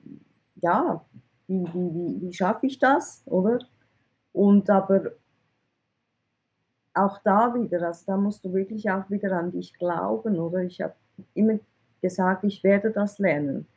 ja, 0.61 1.05
wie, 1.47 1.63
wie, 1.65 1.93
wie, 1.93 2.21
wie 2.21 2.33
schaffe 2.33 2.65
ich 2.65 2.79
das, 2.79 3.21
oder? 3.25 3.59
Und 4.33 4.69
aber 4.69 5.11
auch 6.93 7.19
da 7.23 7.53
wieder, 7.53 7.81
also 7.83 8.03
da 8.07 8.17
musst 8.17 8.43
du 8.43 8.53
wirklich 8.53 8.89
auch 8.89 9.09
wieder 9.09 9.31
an 9.33 9.51
dich 9.51 9.73
glauben, 9.73 10.39
oder? 10.39 10.63
Ich 10.63 10.81
habe 10.81 10.95
immer 11.33 11.59
gesagt, 12.01 12.43
ich 12.43 12.63
werde 12.63 12.91
das 12.91 13.19
lernen. 13.19 13.67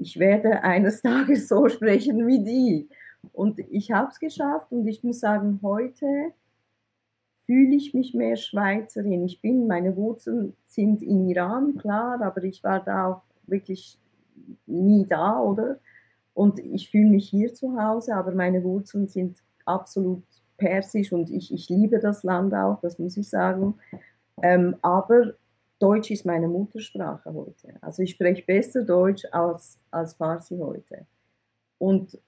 Ich 0.00 0.18
werde 0.18 0.62
eines 0.62 1.02
Tages 1.02 1.48
so 1.48 1.68
sprechen 1.68 2.26
wie 2.26 2.42
die. 2.42 2.88
Und 3.32 3.58
ich 3.58 3.92
habe 3.92 4.10
es 4.10 4.18
geschafft 4.18 4.72
und 4.72 4.86
ich 4.86 5.04
muss 5.04 5.20
sagen, 5.20 5.60
heute 5.62 6.32
fühle 7.44 7.76
ich 7.76 7.92
mich 7.92 8.14
mehr 8.14 8.36
Schweizerin. 8.36 9.24
Ich 9.26 9.42
bin, 9.42 9.66
meine 9.66 9.96
Wurzeln 9.96 10.56
sind 10.64 11.02
in 11.02 11.28
Iran, 11.28 11.76
klar, 11.76 12.22
aber 12.22 12.42
ich 12.44 12.64
war 12.64 12.82
da 12.82 13.06
auch 13.08 13.22
wirklich 13.46 13.98
nie 14.66 15.04
da, 15.06 15.38
oder? 15.40 15.80
Und 16.32 16.58
ich 16.60 16.90
fühle 16.90 17.10
mich 17.10 17.28
hier 17.28 17.52
zu 17.52 17.78
Hause, 17.78 18.14
aber 18.14 18.32
meine 18.32 18.62
Wurzeln 18.64 19.08
sind 19.08 19.38
absolut 19.66 20.22
persisch 20.56 21.12
und 21.12 21.30
ich, 21.30 21.52
ich 21.52 21.68
liebe 21.68 21.98
das 21.98 22.22
Land 22.22 22.54
auch, 22.54 22.80
das 22.80 22.98
muss 22.98 23.16
ich 23.16 23.28
sagen. 23.28 23.74
Ähm, 24.42 24.76
aber 24.80 25.34
Deutsch 25.80 26.10
ist 26.10 26.26
meine 26.26 26.46
Muttersprache 26.46 27.32
heute. 27.32 27.74
Also 27.80 28.02
ich 28.02 28.10
spreche 28.10 28.44
besser 28.44 28.84
Deutsch 28.84 29.24
als, 29.32 29.78
als 29.90 30.12
Farsi 30.12 30.58
heute. 30.58 31.06
Und 31.78 32.18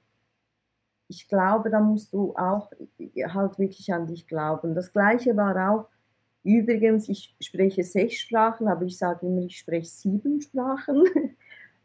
ich 1.09 1.28
glaube, 1.28 1.68
da 1.68 1.78
musst 1.78 2.12
du 2.14 2.35
auch 2.35 2.71
halt 3.28 3.59
wirklich 3.59 3.92
an 3.92 4.06
dich 4.06 4.26
glauben. 4.26 4.75
Das 4.75 4.90
gleiche 4.92 5.37
war 5.37 5.71
auch, 5.71 5.88
übrigens, 6.42 7.09
ich 7.11 7.37
spreche 7.40 7.85
sechs 7.85 8.16
Sprachen, 8.16 8.68
aber 8.68 8.87
ich 8.87 8.97
sage 8.97 9.26
immer, 9.26 9.42
ich 9.42 9.59
spreche 9.59 9.87
sieben 9.87 10.40
Sprachen. 10.40 11.04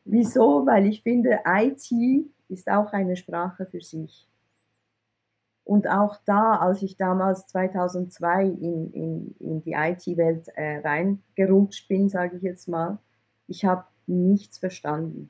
Wieso? 0.06 0.66
Weil 0.66 0.88
ich 0.88 1.04
finde, 1.04 1.40
IT 1.46 1.92
ist 2.48 2.70
auch 2.70 2.94
eine 2.94 3.18
Sprache 3.18 3.66
für 3.66 3.82
sich. 3.82 4.27
Und 5.68 5.90
auch 5.90 6.16
da, 6.24 6.56
als 6.56 6.82
ich 6.82 6.96
damals 6.96 7.46
2002 7.48 8.46
in, 8.46 8.94
in, 8.94 9.36
in 9.38 9.62
die 9.64 9.74
IT-Welt 9.74 10.48
äh, 10.56 10.78
reingerutscht 10.78 11.90
bin, 11.90 12.08
sage 12.08 12.38
ich 12.38 12.44
jetzt 12.44 12.70
mal, 12.70 13.00
ich 13.50 13.66
habe 13.66 13.84
nichts 14.06 14.60
verstanden. 14.60 15.30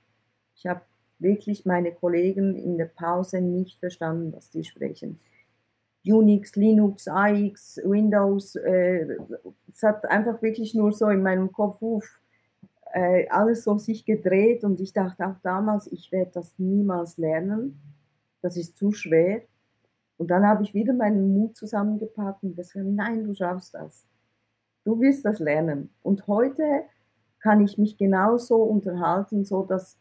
Ich 0.55 0.67
habe 0.67 0.81
wirklich 1.17 1.65
meine 1.65 1.91
Kollegen 1.91 2.55
in 2.55 2.77
der 2.77 2.85
Pause 2.85 3.41
nicht 3.41 3.79
verstanden, 3.79 4.31
was 4.31 4.51
die 4.51 4.63
sprechen. 4.63 5.19
Unix, 6.05 6.55
Linux, 6.55 7.07
AX, 7.07 7.81
Windows, 7.83 8.55
äh, 8.57 9.17
es 9.67 9.81
hat 9.81 10.05
einfach 10.05 10.39
wirklich 10.43 10.75
nur 10.75 10.91
so 10.91 11.09
in 11.09 11.23
meinem 11.23 11.51
Kopf 11.51 11.81
uff, 11.81 12.21
äh, 12.93 13.27
alles 13.29 13.63
so 13.63 13.79
sich 13.79 14.05
gedreht 14.05 14.63
und 14.63 14.79
ich 14.81 14.93
dachte 14.93 15.25
auch 15.25 15.39
damals, 15.41 15.91
ich 15.91 16.11
werde 16.11 16.29
das 16.35 16.53
niemals 16.59 17.17
lernen, 17.17 17.81
das 18.43 18.55
ist 18.55 18.77
zu 18.77 18.91
schwer. 18.91 19.41
Und 20.17 20.31
dann 20.31 20.45
habe 20.45 20.63
ich 20.63 20.73
wieder 20.73 20.93
meinen 20.93 21.33
Mut 21.33 21.55
zusammengepackt 21.55 22.43
und 22.43 22.55
gesagt, 22.55 22.85
nein, 22.85 23.23
du 23.23 23.33
schaffst 23.33 23.73
das. 23.73 24.05
Du 24.83 24.99
wirst 24.99 25.25
das 25.25 25.39
lernen. 25.39 25.89
Und 26.01 26.27
heute 26.27 26.83
kann 27.39 27.63
ich 27.63 27.77
mich 27.77 27.97
genauso 27.97 28.63
unterhalten, 28.63 29.45
so 29.45 29.63
dass 29.63 29.97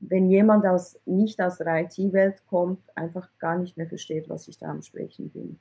wenn 0.00 0.28
jemand 0.28 0.66
aus, 0.66 1.00
nicht 1.06 1.40
aus 1.40 1.58
der 1.58 1.82
IT-Welt 1.82 2.44
kommt, 2.46 2.80
einfach 2.96 3.28
gar 3.38 3.56
nicht 3.58 3.76
mehr 3.76 3.88
versteht, 3.88 4.28
was 4.28 4.48
ich 4.48 4.58
da 4.58 4.68
am 4.68 4.82
Sprechen 4.82 5.30
bin. 5.30 5.58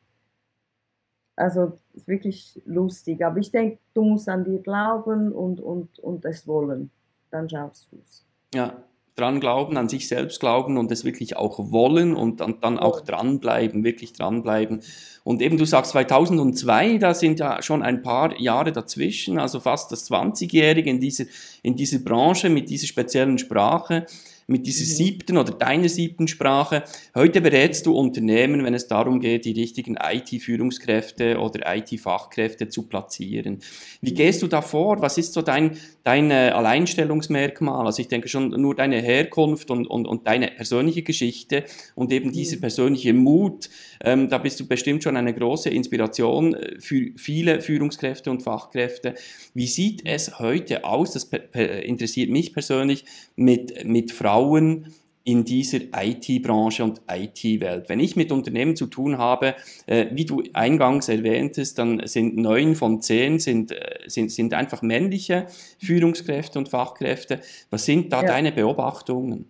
Also 1.36 1.80
ist 1.94 2.08
wirklich 2.08 2.62
lustig. 2.66 3.24
Aber 3.26 3.38
ich 3.40 3.52
denke, 3.52 3.80
du 3.94 4.04
musst 4.04 4.30
an 4.30 4.44
dir 4.44 4.60
glauben 4.60 5.32
und, 5.32 5.60
und, 5.60 6.00
und 6.00 6.26
es 6.26 6.48
wollen. 6.48 6.92
Dann 7.32 7.50
schaffst 7.50 7.92
du 7.92 7.98
es. 8.04 8.26
Ja, 8.54 8.84
dran 9.16 9.40
glauben, 9.40 9.78
an 9.78 9.90
sich 9.90 10.08
selbst 10.08 10.40
glauben 10.40 10.78
und 10.78 10.92
es 10.92 11.06
wirklich 11.06 11.38
auch 11.38 11.72
wollen 11.72 12.16
und 12.16 12.40
dann, 12.40 12.60
dann 12.62 12.80
auch 12.80 13.02
dranbleiben, 13.02 13.84
wirklich 13.84 14.14
dranbleiben. 14.14 14.82
Und 15.24 15.42
eben 15.42 15.58
du 15.58 15.66
sagst 15.66 15.92
2002, 15.92 16.98
da 16.98 17.14
sind 17.14 17.40
ja 17.40 17.62
schon 17.62 17.84
ein 17.84 18.02
paar 18.02 18.40
Jahre 18.40 18.72
dazwischen, 18.72 19.40
also 19.40 19.60
fast 19.60 19.92
das 19.92 20.10
20-Jährige 20.10 20.90
in 20.90 21.00
dieser, 21.00 21.26
in 21.62 21.76
dieser 21.76 22.00
Branche 22.00 22.50
mit 22.50 22.70
dieser 22.70 22.88
speziellen 22.88 23.38
Sprache 23.38 24.06
mit 24.48 24.68
dieser 24.68 24.86
mhm. 24.86 24.96
siebten 24.96 25.38
oder 25.38 25.54
deiner 25.54 25.90
siebten 25.90 26.28
Sprache. 26.28 26.84
Heute 27.16 27.42
berätst 27.42 27.86
du 27.86 27.98
Unternehmen, 27.98 28.64
wenn 28.64 28.74
es 28.74 28.88
darum 28.88 29.20
geht, 29.20 29.46
die 29.46 29.54
richtigen 29.54 29.98
IT-Führungskräfte 29.98 31.40
oder 31.40 31.76
IT-Fachkräfte 31.76 32.70
zu 32.70 32.84
platzieren. 32.84 33.60
Wie 34.02 34.14
gehst 34.14 34.42
du 34.42 34.48
da 34.48 34.62
vor? 34.62 35.02
Was 35.02 35.18
ist 35.18 35.34
so 35.34 35.42
dein, 35.42 35.78
dein 36.04 36.32
äh, 36.32 36.52
Alleinstellungsmerkmal? 36.54 37.86
Also 37.86 38.02
ich 38.02 38.08
denke 38.08 38.28
schon 38.28 38.50
nur 38.50 38.76
deine 38.76 39.02
Herkunft 39.02 39.72
und, 39.72 39.88
und, 39.88 40.08
und 40.08 40.28
deine 40.28 40.48
persönliche 40.48 41.04
Geschichte 41.04 41.64
und 41.96 42.12
eben 42.12 42.30
mhm. 42.30 42.34
dieser 42.34 42.58
persönliche 42.58 43.14
Mut. 43.14 43.70
Ähm, 44.04 44.30
da 44.30 44.38
bist 44.38 44.60
du 44.60 44.68
bestimmt 44.68 45.04
schon 45.04 45.18
eine 45.18 45.34
große 45.34 45.70
Inspiration 45.70 46.54
äh, 46.54 46.80
für 46.80 47.12
viele 47.16 47.62
Führungskräfte 47.62 48.30
und 48.30 48.44
Fachkräfte. 48.44 49.16
Wie 49.54 49.68
sieht 49.68 50.06
es 50.06 50.40
heute 50.40 50.84
aus? 50.84 51.14
Das 51.14 51.30
interessiert 51.54 52.30
mich 52.30 52.54
persönlich 52.54 53.06
mit, 53.36 53.86
mit 53.86 54.12
Frauen 54.12 54.33
Frauen 54.34 54.88
in 55.26 55.46
dieser 55.46 55.80
IT-Branche 55.96 56.84
und 56.84 57.02
IT-Welt. 57.10 57.88
Wenn 57.88 58.00
ich 58.00 58.16
mit 58.16 58.32
Unternehmen 58.32 58.76
zu 58.76 58.88
tun 58.88 59.20
habe, 59.20 59.56
äh, 59.86 60.08
wie 60.12 60.26
du 60.26 60.44
eingangs 60.54 61.08
erwähntest, 61.08 61.78
dann 61.78 62.06
sind 62.08 62.36
neun 62.36 62.76
von 62.76 63.00
zehn 63.02 63.40
sind, 63.40 63.72
äh, 63.72 64.00
sind, 64.08 64.32
sind 64.32 64.54
einfach 64.54 64.82
männliche 64.82 65.46
Führungskräfte 65.80 66.58
und 66.58 66.68
Fachkräfte. 66.68 67.42
Was 67.70 67.86
sind 67.86 68.12
da 68.12 68.22
ja. 68.22 68.28
deine 68.28 68.52
Beobachtungen? 68.52 69.46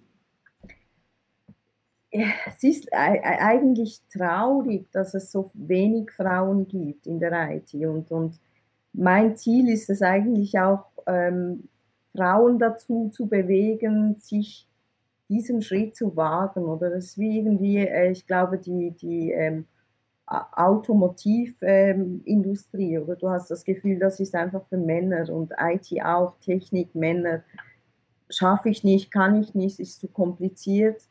Es 2.12 2.62
ist 2.62 2.94
eigentlich 2.94 4.02
traurig, 4.12 4.86
dass 4.92 5.16
es 5.16 5.32
so 5.32 5.50
wenig 5.56 6.12
Frauen 6.12 6.68
gibt 6.68 7.08
in 7.08 7.20
der 7.20 7.56
IT. 7.56 7.74
Und, 7.74 8.12
und 8.12 8.40
mein 8.92 9.38
Ziel 9.38 9.70
ist 9.70 9.90
es 9.90 10.04
eigentlich 10.04 10.60
auch, 10.60 10.86
ähm, 11.08 11.70
Frauen 12.16 12.60
dazu 12.60 13.10
zu 13.10 13.26
bewegen, 13.26 14.16
sich 14.20 14.68
diesen 15.34 15.62
Schritt 15.62 15.96
zu 15.96 16.16
wagen. 16.16 16.66
Oder 16.66 16.92
das 16.92 17.06
ist 17.06 17.18
wie 17.18 17.40
irgendwie, 17.40 17.78
äh, 17.78 18.12
ich 18.12 18.28
glaube, 18.28 18.58
die, 18.58 18.92
die 18.92 19.32
ähm, 19.32 19.66
Automotivindustrie, 20.26 22.96
ähm, 22.96 23.04
oder 23.04 23.16
du 23.16 23.30
hast 23.30 23.52
das 23.52 23.64
Gefühl, 23.64 24.00
das 24.00 24.20
ist 24.20 24.34
einfach 24.36 24.66
für 24.68 24.78
Männer 24.78 25.30
und 25.30 25.54
IT 25.60 25.88
auch, 26.04 26.38
Technik, 26.40 26.96
Männer. 26.96 27.44
Schaffe 28.30 28.70
ich 28.70 28.84
nicht, 28.84 29.12
kann 29.12 29.40
ich 29.42 29.54
nicht, 29.54 29.80
ist 29.80 30.00
zu 30.00 30.08
kompliziert. 30.08 31.04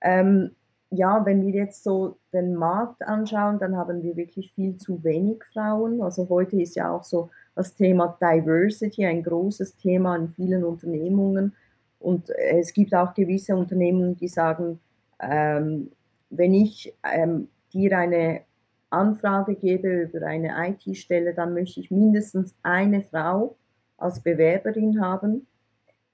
Ähm, 0.00 0.50
ja, 0.90 1.24
wenn 1.26 1.46
wir 1.46 1.52
jetzt 1.52 1.84
so 1.84 2.16
den 2.32 2.54
Markt 2.54 3.02
anschauen, 3.02 3.58
dann 3.58 3.76
haben 3.76 4.02
wir 4.02 4.16
wirklich 4.16 4.52
viel 4.54 4.76
zu 4.76 5.04
wenig 5.04 5.44
Frauen. 5.52 6.00
Also 6.02 6.28
heute 6.30 6.60
ist 6.60 6.76
ja 6.76 6.90
auch 6.90 7.04
so 7.04 7.30
das 7.54 7.74
Thema 7.74 8.16
Diversity 8.20 9.04
ein 9.04 9.22
großes 9.22 9.76
Thema 9.76 10.16
in 10.16 10.28
vielen 10.28 10.64
Unternehmungen. 10.64 11.54
Und 11.98 12.30
äh, 12.30 12.58
es 12.58 12.72
gibt 12.72 12.94
auch 12.94 13.14
gewisse 13.14 13.56
Unternehmen, 13.56 14.16
die 14.16 14.28
sagen, 14.28 14.80
ähm, 15.20 15.90
wenn 16.30 16.54
ich 16.54 16.94
ähm, 17.02 17.48
dir 17.72 17.98
eine 17.98 18.42
Anfrage 18.90 19.54
gebe 19.54 20.02
über 20.02 20.26
eine 20.26 20.54
IT-Stelle, 20.68 21.34
dann 21.34 21.54
möchte 21.54 21.80
ich 21.80 21.90
mindestens 21.90 22.54
eine 22.62 23.02
Frau 23.02 23.56
als 23.96 24.22
Bewerberin 24.22 25.00
haben. 25.00 25.46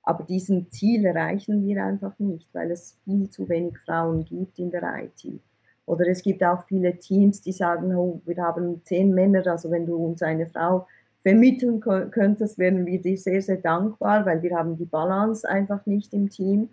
Aber 0.02 0.24
diesen 0.24 0.70
Ziel 0.70 1.04
erreichen 1.04 1.66
wir 1.66 1.84
einfach 1.84 2.18
nicht, 2.18 2.52
weil 2.52 2.70
es 2.70 2.98
viel 3.04 3.30
zu 3.30 3.48
wenig 3.48 3.78
Frauen 3.78 4.24
gibt 4.24 4.58
in 4.58 4.70
der 4.70 4.82
IT. 5.02 5.40
Oder 5.86 6.08
es 6.08 6.22
gibt 6.22 6.42
auch 6.42 6.64
viele 6.64 6.98
Teams, 6.98 7.42
die 7.42 7.52
sagen, 7.52 7.94
oh, 7.94 8.20
wir 8.24 8.36
haben 8.42 8.82
zehn 8.84 9.14
Männer, 9.14 9.46
also 9.46 9.70
wenn 9.70 9.86
du 9.86 9.96
uns 9.96 10.22
eine 10.22 10.46
Frau 10.46 10.86
vermitteln 11.24 11.80
könntest, 11.80 12.58
wären 12.58 12.84
wir 12.84 13.00
dir 13.00 13.16
sehr, 13.16 13.40
sehr 13.40 13.56
dankbar, 13.56 14.26
weil 14.26 14.42
wir 14.42 14.54
haben 14.56 14.76
die 14.76 14.84
Balance 14.84 15.48
einfach 15.48 15.86
nicht 15.86 16.12
im 16.12 16.28
Team. 16.28 16.68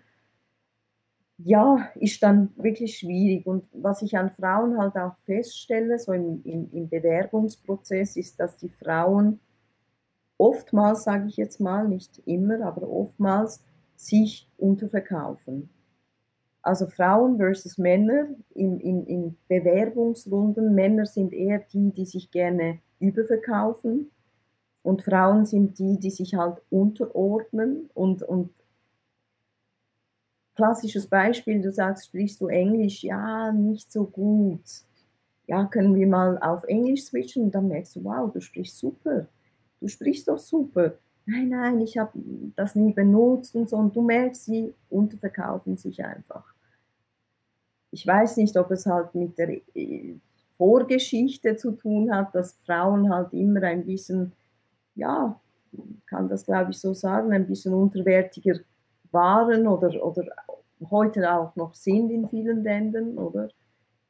Ja, 1.38 1.88
ist 1.94 2.22
dann 2.22 2.50
wirklich 2.56 2.98
schwierig. 2.98 3.46
Und 3.46 3.64
was 3.72 4.02
ich 4.02 4.16
an 4.16 4.30
Frauen 4.30 4.76
halt 4.76 4.94
auch 4.96 5.16
feststelle, 5.24 5.98
so 5.98 6.12
im, 6.12 6.42
im, 6.44 6.70
im 6.70 6.88
Bewerbungsprozess, 6.90 8.16
ist, 8.16 8.38
dass 8.38 8.58
die 8.58 8.68
Frauen 8.68 9.40
oftmals, 10.36 11.04
sage 11.04 11.28
ich 11.28 11.38
jetzt 11.38 11.58
mal, 11.58 11.88
nicht 11.88 12.20
immer, 12.26 12.60
aber 12.60 12.88
oftmals 12.90 13.64
sich 13.96 14.50
unterverkaufen. 14.58 15.70
Also 16.60 16.86
Frauen 16.86 17.38
versus 17.38 17.78
Männer 17.78 18.26
in, 18.54 18.78
in, 18.80 19.06
in 19.06 19.36
Bewerbungsrunden. 19.48 20.74
Männer 20.74 21.06
sind 21.06 21.32
eher 21.32 21.60
die, 21.72 21.90
die 21.90 22.04
sich 22.04 22.30
gerne 22.30 22.80
überverkaufen 23.00 24.11
und 24.82 25.02
Frauen 25.02 25.46
sind 25.46 25.78
die, 25.78 25.98
die 25.98 26.10
sich 26.10 26.34
halt 26.34 26.60
unterordnen 26.70 27.88
und, 27.94 28.22
und 28.22 28.50
klassisches 30.54 31.06
Beispiel, 31.06 31.62
du 31.62 31.72
sagst, 31.72 32.06
sprichst 32.06 32.40
du 32.40 32.48
Englisch? 32.48 33.02
Ja, 33.02 33.52
nicht 33.52 33.90
so 33.92 34.04
gut. 34.04 34.62
Ja, 35.46 35.64
können 35.64 35.94
wir 35.94 36.06
mal 36.06 36.38
auf 36.38 36.64
Englisch 36.64 37.04
switchen? 37.04 37.44
Und 37.44 37.54
dann 37.54 37.68
merkst 37.68 37.96
du, 37.96 38.04
wow, 38.04 38.32
du 38.32 38.40
sprichst 38.40 38.78
super. 38.78 39.26
Du 39.80 39.88
sprichst 39.88 40.28
doch 40.28 40.38
super. 40.38 40.94
Nein, 41.26 41.48
nein, 41.50 41.80
ich 41.80 41.98
habe 41.98 42.12
das 42.56 42.74
nie 42.74 42.92
benutzt 42.92 43.54
und 43.54 43.68
so. 43.68 43.76
Und 43.76 43.94
du 43.94 44.02
merkst, 44.02 44.44
sie 44.44 44.74
unterverkaufen 44.90 45.76
sich 45.76 46.04
einfach. 46.04 46.44
Ich 47.90 48.06
weiß 48.06 48.38
nicht, 48.38 48.56
ob 48.56 48.70
es 48.70 48.86
halt 48.86 49.14
mit 49.14 49.38
der 49.38 49.60
äh, 49.76 50.14
Vorgeschichte 50.56 51.56
zu 51.56 51.72
tun 51.72 52.14
hat, 52.14 52.34
dass 52.34 52.54
Frauen 52.64 53.12
halt 53.12 53.32
immer 53.32 53.62
ein 53.62 53.84
bisschen, 53.84 54.32
ja, 54.94 55.40
kann 56.06 56.28
das 56.28 56.44
glaube 56.44 56.70
ich 56.70 56.78
so 56.78 56.94
sagen, 56.94 57.32
ein 57.32 57.46
bisschen 57.46 57.74
unterwertiger 57.74 58.60
waren 59.10 59.66
oder, 59.66 60.04
oder 60.04 60.24
heute 60.90 61.32
auch 61.32 61.54
noch 61.56 61.74
sind 61.74 62.10
in 62.10 62.28
vielen 62.28 62.62
Ländern, 62.62 63.18
oder? 63.18 63.48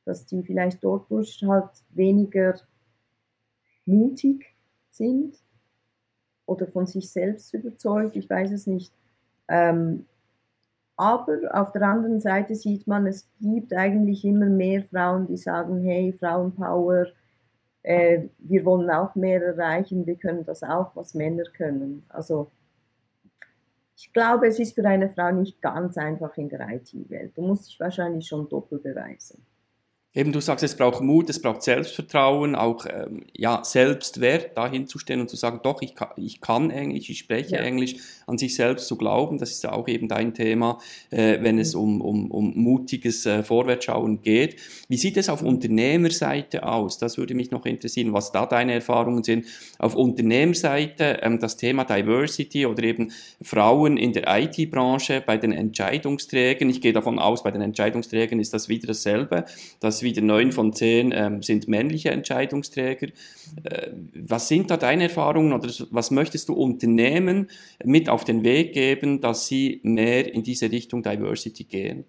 Dass 0.04 0.26
die 0.26 0.42
vielleicht 0.42 0.82
dort 0.82 1.10
durch 1.10 1.42
halt 1.46 1.70
weniger 1.90 2.54
mutig 3.84 4.54
sind 4.90 5.36
oder 6.46 6.66
von 6.66 6.86
sich 6.86 7.10
selbst 7.10 7.52
überzeugt, 7.54 8.16
ich 8.16 8.28
weiß 8.28 8.52
es 8.52 8.66
nicht. 8.66 8.92
Ähm, 9.48 10.06
aber 10.96 11.38
auf 11.52 11.72
der 11.72 11.82
anderen 11.82 12.20
Seite 12.20 12.54
sieht 12.54 12.86
man, 12.86 13.06
es 13.06 13.28
gibt 13.40 13.72
eigentlich 13.72 14.24
immer 14.24 14.46
mehr 14.46 14.84
Frauen, 14.84 15.26
die 15.26 15.36
sagen, 15.36 15.82
hey, 15.82 16.12
Frauenpower, 16.12 17.06
äh, 17.82 18.28
wir 18.38 18.64
wollen 18.64 18.90
auch 18.90 19.14
mehr 19.14 19.42
erreichen, 19.42 20.06
wir 20.06 20.16
können 20.16 20.44
das 20.44 20.62
auch, 20.62 20.94
was 20.94 21.14
Männer 21.14 21.44
können. 21.56 22.04
Also 22.08 22.50
ich 23.96 24.12
glaube, 24.12 24.46
es 24.48 24.58
ist 24.58 24.74
für 24.74 24.84
eine 24.84 25.10
Frau 25.10 25.30
nicht 25.32 25.60
ganz 25.62 25.96
einfach 25.96 26.36
in 26.36 26.48
der 26.48 26.68
IT-Welt. 26.68 27.36
Du 27.36 27.42
musst 27.42 27.68
dich 27.68 27.78
wahrscheinlich 27.78 28.26
schon 28.26 28.48
doppelt 28.48 28.82
beweisen. 28.82 29.44
Eben, 30.14 30.30
du 30.30 30.40
sagst, 30.40 30.62
es 30.62 30.76
braucht 30.76 31.00
Mut, 31.00 31.30
es 31.30 31.40
braucht 31.40 31.62
Selbstvertrauen, 31.62 32.54
auch 32.54 32.84
ähm, 32.84 33.24
ja, 33.34 33.64
Selbstwert, 33.64 34.58
dahin 34.58 34.86
zu 34.86 34.98
stehen 34.98 35.22
und 35.22 35.30
zu 35.30 35.36
sagen, 35.36 35.60
doch, 35.62 35.80
ich 35.80 35.94
kann, 35.94 36.10
ich 36.16 36.42
kann 36.42 36.70
Englisch, 36.70 37.08
ich 37.08 37.20
spreche 37.20 37.56
ja. 37.56 37.62
Englisch, 37.62 37.96
an 38.26 38.36
sich 38.36 38.54
selbst 38.54 38.88
zu 38.88 38.98
glauben, 38.98 39.38
das 39.38 39.52
ist 39.52 39.64
ja 39.64 39.72
auch 39.72 39.88
eben 39.88 40.08
dein 40.08 40.34
Thema, 40.34 40.78
äh, 41.10 41.38
wenn 41.40 41.58
es 41.58 41.74
um, 41.74 42.02
um, 42.02 42.30
um 42.30 42.52
mutiges 42.54 43.24
äh, 43.24 43.42
Vorwärtsschauen 43.42 44.20
geht. 44.20 44.56
Wie 44.88 44.98
sieht 44.98 45.16
es 45.16 45.30
auf 45.30 45.40
Unternehmerseite 45.42 46.66
aus? 46.66 46.98
Das 46.98 47.16
würde 47.16 47.34
mich 47.34 47.50
noch 47.50 47.64
interessieren, 47.64 48.12
was 48.12 48.32
da 48.32 48.44
deine 48.44 48.74
Erfahrungen 48.74 49.24
sind. 49.24 49.46
Auf 49.78 49.94
Unternehmerseite 49.94 51.20
ähm, 51.22 51.38
das 51.38 51.56
Thema 51.56 51.84
Diversity 51.84 52.66
oder 52.66 52.82
eben 52.82 53.12
Frauen 53.40 53.96
in 53.96 54.12
der 54.12 54.24
IT-Branche 54.26 55.22
bei 55.24 55.38
den 55.38 55.52
Entscheidungsträgern. 55.52 56.68
Ich 56.68 56.82
gehe 56.82 56.92
davon 56.92 57.18
aus, 57.18 57.42
bei 57.42 57.50
den 57.50 57.62
Entscheidungsträgern 57.62 58.40
ist 58.40 58.52
das 58.52 58.68
wieder 58.68 58.88
dasselbe, 58.88 59.46
wieder 60.02 60.22
neun 60.22 60.52
von 60.52 60.72
zehn 60.72 61.12
ähm, 61.14 61.42
sind 61.42 61.68
männliche 61.68 62.10
Entscheidungsträger. 62.10 63.08
Äh, 63.64 63.90
was 64.14 64.48
sind 64.48 64.70
da 64.70 64.76
deine 64.76 65.04
Erfahrungen 65.04 65.52
oder 65.52 65.68
was 65.90 66.10
möchtest 66.10 66.48
du 66.48 66.54
Unternehmen 66.54 67.48
mit 67.84 68.08
auf 68.08 68.24
den 68.24 68.44
Weg 68.44 68.72
geben, 68.72 69.20
dass 69.20 69.46
sie 69.46 69.80
mehr 69.82 70.32
in 70.32 70.42
diese 70.42 70.70
Richtung 70.70 71.02
Diversity 71.02 71.64
gehen? 71.64 72.04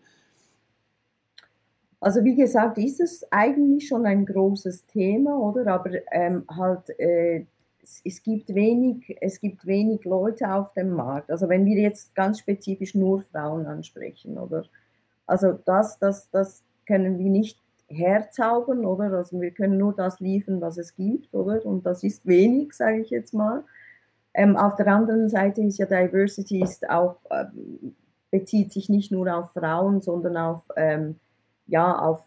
Also 2.03 2.23
wie 2.25 2.35
gesagt, 2.35 2.77
ist 2.77 2.99
es 2.99 3.25
eigentlich 3.31 3.87
schon 3.87 4.05
ein 4.05 4.25
großes 4.25 4.85
Thema, 4.87 5.39
oder? 5.39 5.67
Aber 5.67 5.91
ähm, 6.11 6.43
halt, 6.49 6.89
äh, 6.99 7.45
es, 7.81 8.01
es, 8.03 8.21
gibt 8.21 8.53
wenig, 8.53 9.17
es 9.21 9.39
gibt 9.39 9.65
wenig 9.65 10.03
Leute 10.03 10.53
auf 10.53 10.73
dem 10.73 10.91
Markt. 10.91 11.31
Also 11.31 11.47
wenn 11.47 11.65
wir 11.65 11.79
jetzt 11.79 12.13
ganz 12.13 12.39
spezifisch 12.39 12.93
nur 12.93 13.21
Frauen 13.21 13.65
ansprechen, 13.67 14.37
oder? 14.37 14.65
Also 15.25 15.53
das, 15.65 15.97
das, 15.99 16.29
das 16.29 16.63
können 16.85 17.17
wir 17.19 17.29
nicht 17.29 17.57
herzaubern, 17.93 18.85
oder? 18.85 19.11
Also 19.11 19.39
wir 19.39 19.51
können 19.51 19.77
nur 19.77 19.93
das 19.93 20.19
liefern, 20.19 20.61
was 20.61 20.77
es 20.77 20.95
gibt, 20.95 21.33
oder? 21.33 21.65
Und 21.65 21.85
das 21.85 22.03
ist 22.03 22.25
wenig, 22.25 22.73
sage 22.73 23.01
ich 23.01 23.09
jetzt 23.09 23.33
mal. 23.33 23.63
Ähm, 24.33 24.57
auf 24.57 24.75
der 24.75 24.87
anderen 24.87 25.29
Seite 25.29 25.61
ist 25.61 25.77
ja 25.77 25.85
Diversity 25.85 26.61
ist 26.61 26.89
auch, 26.89 27.17
ähm, 27.31 27.95
bezieht 28.31 28.73
sich 28.73 28.89
nicht 28.89 29.11
nur 29.11 29.33
auf 29.35 29.51
Frauen, 29.51 30.01
sondern 30.01 30.37
auf, 30.37 30.63
ähm, 30.75 31.19
ja, 31.67 31.99
auf 31.99 32.21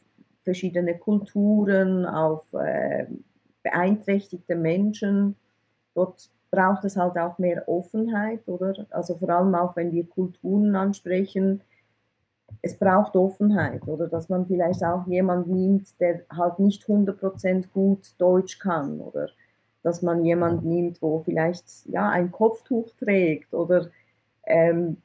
verschiedene 0.44 0.96
Kulturen, 0.96 2.06
auf 2.06 2.44
äh, 2.52 3.06
beeinträchtigte 3.64 4.54
Menschen. 4.54 5.34
Dort 5.94 6.30
braucht 6.52 6.84
es 6.84 6.96
halt 6.96 7.18
auch 7.18 7.38
mehr 7.38 7.68
Offenheit, 7.68 8.46
oder? 8.46 8.86
Also 8.90 9.16
vor 9.16 9.28
allem 9.28 9.54
auch, 9.56 9.74
wenn 9.74 9.92
wir 9.92 10.08
Kulturen 10.08 10.76
ansprechen, 10.76 11.62
es 12.62 12.78
braucht 12.78 13.16
Offenheit 13.16 13.86
oder 13.86 14.08
dass 14.08 14.28
man 14.28 14.46
vielleicht 14.46 14.82
auch 14.84 15.06
jemanden 15.06 15.54
nimmt, 15.54 16.00
der 16.00 16.22
halt 16.30 16.58
nicht 16.58 16.84
100% 16.84 17.68
gut 17.72 18.14
Deutsch 18.18 18.58
kann 18.58 19.00
oder 19.00 19.28
dass 19.82 20.02
man 20.02 20.24
jemanden 20.24 20.68
nimmt, 20.68 21.00
wo 21.00 21.20
vielleicht 21.20 21.86
ja 21.86 22.08
ein 22.10 22.32
Kopftuch 22.32 22.90
trägt 22.98 23.54
oder 23.54 23.90
ähm, 24.44 24.96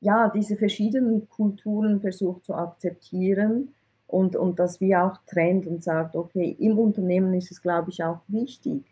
ja 0.00 0.28
diese 0.28 0.56
verschiedenen 0.56 1.28
Kulturen 1.28 2.00
versucht 2.00 2.44
zu 2.44 2.54
akzeptieren 2.54 3.74
und, 4.06 4.36
und 4.36 4.58
dass 4.58 4.80
wir 4.80 5.04
auch 5.04 5.16
trennt 5.26 5.66
und 5.66 5.82
sagt, 5.82 6.14
okay, 6.16 6.54
im 6.58 6.78
Unternehmen 6.78 7.34
ist 7.34 7.50
es, 7.50 7.62
glaube 7.62 7.90
ich, 7.90 8.04
auch 8.04 8.20
wichtig, 8.28 8.84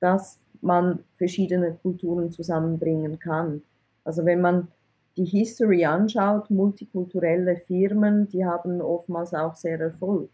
dass 0.00 0.40
man 0.60 1.04
verschiedene 1.16 1.72
Kulturen 1.74 2.32
zusammenbringen 2.32 3.18
kann. 3.18 3.62
Also 4.04 4.24
wenn 4.24 4.40
man 4.40 4.68
die 5.16 5.24
History 5.24 5.84
anschaut, 5.84 6.50
multikulturelle 6.50 7.56
Firmen, 7.56 8.28
die 8.28 8.44
haben 8.44 8.80
oftmals 8.80 9.32
auch 9.32 9.54
sehr 9.54 9.80
Erfolg, 9.80 10.30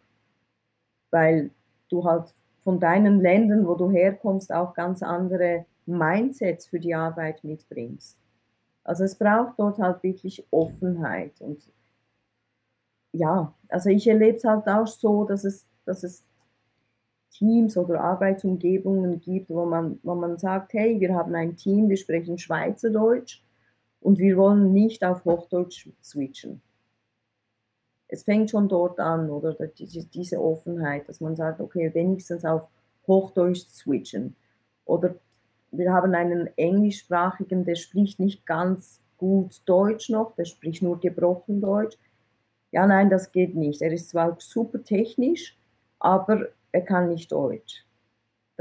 weil 1.11 1.51
du 1.88 2.05
halt 2.05 2.35
von 2.64 2.81
deinen 2.81 3.21
Ländern, 3.21 3.66
wo 3.66 3.75
du 3.75 3.90
herkommst, 3.90 4.53
auch 4.53 4.75
ganz 4.75 5.03
andere 5.03 5.66
Mindsets 5.87 6.66
für 6.66 6.81
die 6.81 6.95
Arbeit 6.95 7.45
mitbringst. 7.45 8.16
Also 8.85 9.05
es 9.05 9.14
braucht 9.14 9.59
dort 9.59 9.79
halt 9.79 10.03
wirklich 10.03 10.45
Offenheit 10.51 11.40
und 11.40 11.61
ja, 13.12 13.55
also 13.68 13.90
ich 13.90 14.09
erlebe 14.09 14.38
es 14.38 14.45
halt 14.45 14.66
auch 14.66 14.87
so, 14.87 15.25
dass 15.25 15.45
es, 15.45 15.66
dass 15.85 16.03
es 16.03 16.25
Teams 17.31 17.77
oder 17.77 18.01
Arbeitsumgebungen 18.01 19.21
gibt, 19.21 19.51
wo 19.51 19.64
man, 19.66 19.99
wo 20.03 20.14
man 20.14 20.38
sagt, 20.38 20.73
hey, 20.73 20.99
wir 20.99 21.14
haben 21.14 21.35
ein 21.35 21.57
Team, 21.57 21.88
wir 21.88 21.97
sprechen 21.97 22.38
Schweizerdeutsch 22.38 23.42
und 24.03 24.19
wir 24.19 24.37
wollen 24.37 24.73
nicht 24.73 25.05
auf 25.05 25.25
Hochdeutsch 25.25 25.88
switchen. 26.03 26.61
Es 28.09 28.25
fängt 28.25 28.51
schon 28.51 28.69
dort 28.69 29.01
an, 29.01 29.31
oder 29.31 29.55
diese 29.67 30.41
Offenheit, 30.41 31.09
dass 31.09 31.21
man 31.21 31.35
sagt, 31.35 31.61
okay, 31.61 31.95
wenigstens 31.95 32.45
auf 32.45 32.69
Hochdeutsch 33.07 33.67
switchen. 33.69 34.37
Oder 34.85 35.15
wir 35.71 35.93
haben 35.93 36.15
einen 36.15 36.51
englischsprachigen, 36.57 37.65
der 37.65 37.77
spricht 37.77 38.21
nicht 38.21 38.45
ganz 38.45 39.01
gut 39.17 39.62
Deutsch 39.65 40.11
noch, 40.11 40.35
der 40.35 40.45
spricht 40.45 40.83
nur 40.83 41.01
gebrochen 41.01 41.61
Deutsch. 41.61 41.97
Ja, 42.73 42.87
nein, 42.87 43.09
das 43.09 43.33
geht 43.33 43.55
nicht. 43.55 43.81
Er 43.81 43.93
ist 43.93 44.11
zwar 44.11 44.37
super 44.38 44.83
technisch, 44.83 45.57
aber 45.99 46.49
er 46.73 46.83
kann 46.83 47.09
nicht 47.09 47.33
Deutsch 47.33 47.87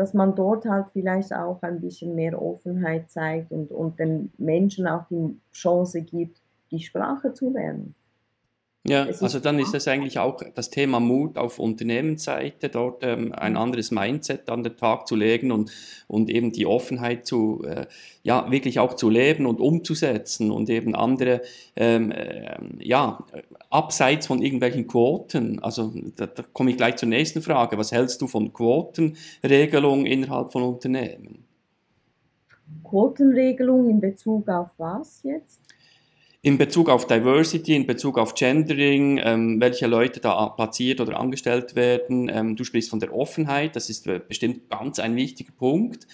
dass 0.01 0.15
man 0.15 0.33
dort 0.33 0.65
halt 0.65 0.87
vielleicht 0.93 1.31
auch 1.31 1.61
ein 1.61 1.79
bisschen 1.79 2.15
mehr 2.15 2.41
Offenheit 2.41 3.11
zeigt 3.11 3.51
und, 3.51 3.69
und 3.69 3.99
den 3.99 4.31
Menschen 4.39 4.87
auch 4.87 5.05
die 5.11 5.39
Chance 5.53 6.01
gibt, 6.01 6.41
die 6.71 6.79
Sprache 6.79 7.35
zu 7.35 7.51
lernen. 7.51 7.93
Ja, 8.83 9.03
also 9.03 9.39
dann 9.39 9.59
ist 9.59 9.75
das 9.75 9.87
eigentlich 9.87 10.17
auch 10.17 10.41
das 10.55 10.71
Thema 10.71 10.99
Mut 10.99 11.37
auf 11.37 11.59
Unternehmensseite, 11.59 12.67
dort 12.69 13.03
ähm, 13.03 13.31
ein 13.31 13.55
anderes 13.55 13.91
Mindset 13.91 14.49
an 14.49 14.63
den 14.63 14.75
Tag 14.75 15.07
zu 15.07 15.15
legen 15.15 15.51
und, 15.51 15.71
und 16.07 16.31
eben 16.31 16.51
die 16.51 16.65
Offenheit 16.65 17.27
zu, 17.27 17.63
äh, 17.63 17.85
ja, 18.23 18.49
wirklich 18.49 18.79
auch 18.79 18.95
zu 18.95 19.11
leben 19.11 19.45
und 19.45 19.59
umzusetzen 19.59 20.49
und 20.49 20.67
eben 20.71 20.95
andere, 20.95 21.43
ähm, 21.75 22.11
äh, 22.11 22.57
ja, 22.79 23.23
abseits 23.69 24.25
von 24.25 24.41
irgendwelchen 24.41 24.87
Quoten, 24.87 25.59
also 25.59 25.93
da, 26.15 26.25
da 26.25 26.43
komme 26.51 26.71
ich 26.71 26.77
gleich 26.77 26.95
zur 26.95 27.09
nächsten 27.09 27.43
Frage, 27.43 27.77
was 27.77 27.91
hältst 27.91 28.19
du 28.23 28.27
von 28.27 28.51
Quotenregelung 28.51 30.07
innerhalb 30.07 30.51
von 30.51 30.63
Unternehmen? 30.63 31.45
Quotenregelung 32.83 33.89
in 33.91 34.01
Bezug 34.01 34.49
auf 34.49 34.71
was 34.77 35.21
jetzt? 35.21 35.60
In 36.43 36.57
Bezug 36.57 36.89
auf 36.89 37.05
Diversity, 37.05 37.75
in 37.75 37.85
Bezug 37.85 38.17
auf 38.17 38.33
Gendering, 38.33 39.19
ähm, 39.23 39.61
welche 39.61 39.85
Leute 39.85 40.19
da 40.19 40.47
platziert 40.49 40.99
oder 40.99 41.19
angestellt 41.19 41.75
werden. 41.75 42.29
Ähm, 42.33 42.55
du 42.55 42.63
sprichst 42.63 42.89
von 42.89 42.99
der 42.99 43.13
Offenheit, 43.13 43.75
das 43.75 43.89
ist 43.89 44.07
äh, 44.07 44.19
bestimmt 44.27 44.69
ganz 44.69 44.97
ein 44.99 45.15
wichtiger 45.15 45.53
Punkt. 45.53 46.07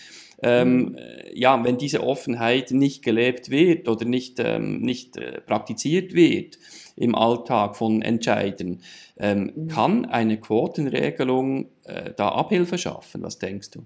Ähm, 0.43 0.77
mhm. 0.77 0.95
Äh, 0.97 1.39
ja, 1.39 1.63
wenn 1.63 1.77
diese 1.77 2.03
Offenheit 2.03 2.71
nicht 2.71 3.03
gelebt 3.03 3.49
wird 3.49 3.87
oder 3.87 4.05
nicht, 4.05 4.39
ähm, 4.39 4.81
nicht 4.81 5.15
äh, 5.17 5.39
praktiziert 5.41 6.13
wird 6.13 6.59
im 6.97 7.15
Alltag 7.15 7.77
von 7.77 8.01
Entscheidern, 8.01 8.81
ähm, 9.17 9.53
mhm. 9.55 9.67
kann 9.69 10.05
eine 10.05 10.39
Quotenregelung 10.39 11.69
äh, 11.85 12.11
da 12.15 12.29
Abhilfe 12.29 12.77
schaffen? 12.77 13.23
Was 13.23 13.39
denkst 13.39 13.71
du? 13.71 13.85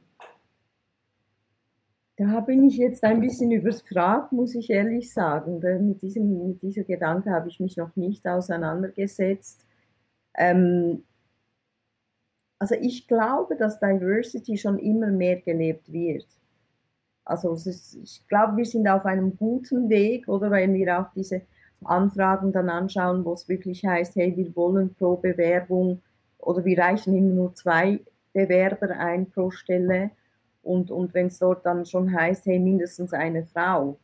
Da 2.21 2.39
bin 2.39 2.65
ich 2.65 2.77
jetzt 2.77 3.03
ein 3.03 3.19
bisschen 3.19 3.49
überfragt, 3.49 4.31
muss 4.31 4.53
ich 4.53 4.69
ehrlich 4.69 5.11
sagen. 5.11 5.59
Mit, 5.87 6.03
diesem, 6.03 6.49
mit 6.49 6.61
dieser 6.61 6.83
Gedanke 6.83 7.31
habe 7.31 7.47
ich 7.47 7.59
mich 7.59 7.77
noch 7.77 7.95
nicht 7.95 8.27
auseinandergesetzt. 8.27 9.65
Ähm, 10.35 11.03
also 12.59 12.75
ich 12.75 13.07
glaube, 13.07 13.55
dass 13.55 13.79
Diversity 13.79 14.55
schon 14.55 14.77
immer 14.77 15.07
mehr 15.07 15.41
gelebt 15.41 15.91
wird. 15.91 16.27
Also 17.25 17.53
ist, 17.53 17.95
ich 17.95 18.23
glaube, 18.27 18.55
wir 18.55 18.65
sind 18.65 18.87
auf 18.87 19.05
einem 19.05 19.35
guten 19.35 19.89
Weg, 19.89 20.27
oder 20.27 20.51
wenn 20.51 20.75
wir 20.75 21.01
auch 21.01 21.11
diese 21.15 21.41
Anfragen 21.83 22.51
dann 22.51 22.69
anschauen, 22.69 23.25
wo 23.25 23.33
es 23.33 23.49
wirklich 23.49 23.83
heißt, 23.83 24.15
hey, 24.15 24.37
wir 24.37 24.55
wollen 24.55 24.93
pro 24.93 25.15
Bewerbung 25.15 26.03
oder 26.37 26.63
wir 26.65 26.77
reichen 26.77 27.17
immer 27.17 27.33
nur 27.33 27.55
zwei 27.55 27.99
Bewerber 28.31 28.91
ein 28.91 29.27
pro 29.27 29.49
Stelle 29.49 30.11
und, 30.63 30.91
und 30.91 31.13
wenn 31.13 31.27
es 31.27 31.39
dort 31.39 31.65
dann 31.65 31.85
schon 31.85 32.13
heißt, 32.13 32.45
hey, 32.45 32.59
mindestens 32.59 33.13
eine 33.13 33.45
Frau, 33.45 33.97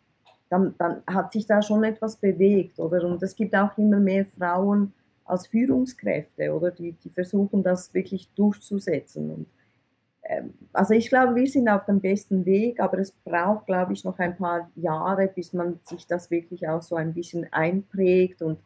dann, 0.50 0.76
dann 0.78 1.04
hat 1.06 1.32
sich 1.32 1.46
da 1.46 1.62
schon 1.62 1.84
etwas 1.84 2.18
bewegt, 2.18 2.80
oder? 2.80 3.04
Und 3.06 3.22
es 3.22 3.36
gibt 3.36 3.56
auch 3.56 3.78
immer 3.78 4.00
mehr 4.00 4.26
Frauen 4.26 4.94
als 5.26 5.48
Führungskräfte, 5.48 6.54
oder? 6.54 6.72
Die, 6.72 6.94
die 6.94 7.10
versuchen 7.10 7.64
das 7.64 7.94
wirklich 7.94 8.30
durchzusetzen. 8.34 9.32
Und, 9.32 9.48
ähm, 10.24 10.54
also 10.74 10.94
ich 10.94 11.10
glaube, 11.10 11.36
wir 11.36 11.48
sind 11.48 11.68
auf 11.68 11.86
dem 11.86 12.00
besten 12.00 12.46
Weg, 12.46 12.80
aber 12.80 13.00
es 13.00 13.12
braucht, 13.12 13.66
glaube 13.66 13.94
ich, 13.94 14.04
noch 14.04 14.18
ein 14.20 14.38
paar 14.38 14.72
Jahre, 14.76 15.28
bis 15.28 15.54
man 15.54 15.80
sich 15.84 16.08
das 16.08 16.32
wirklich 16.32 16.68
auch 16.68 16.82
so 16.82 16.96
ein 16.96 17.14
bisschen 17.14 17.52
einprägt 17.52 18.42
und, 18.42 18.60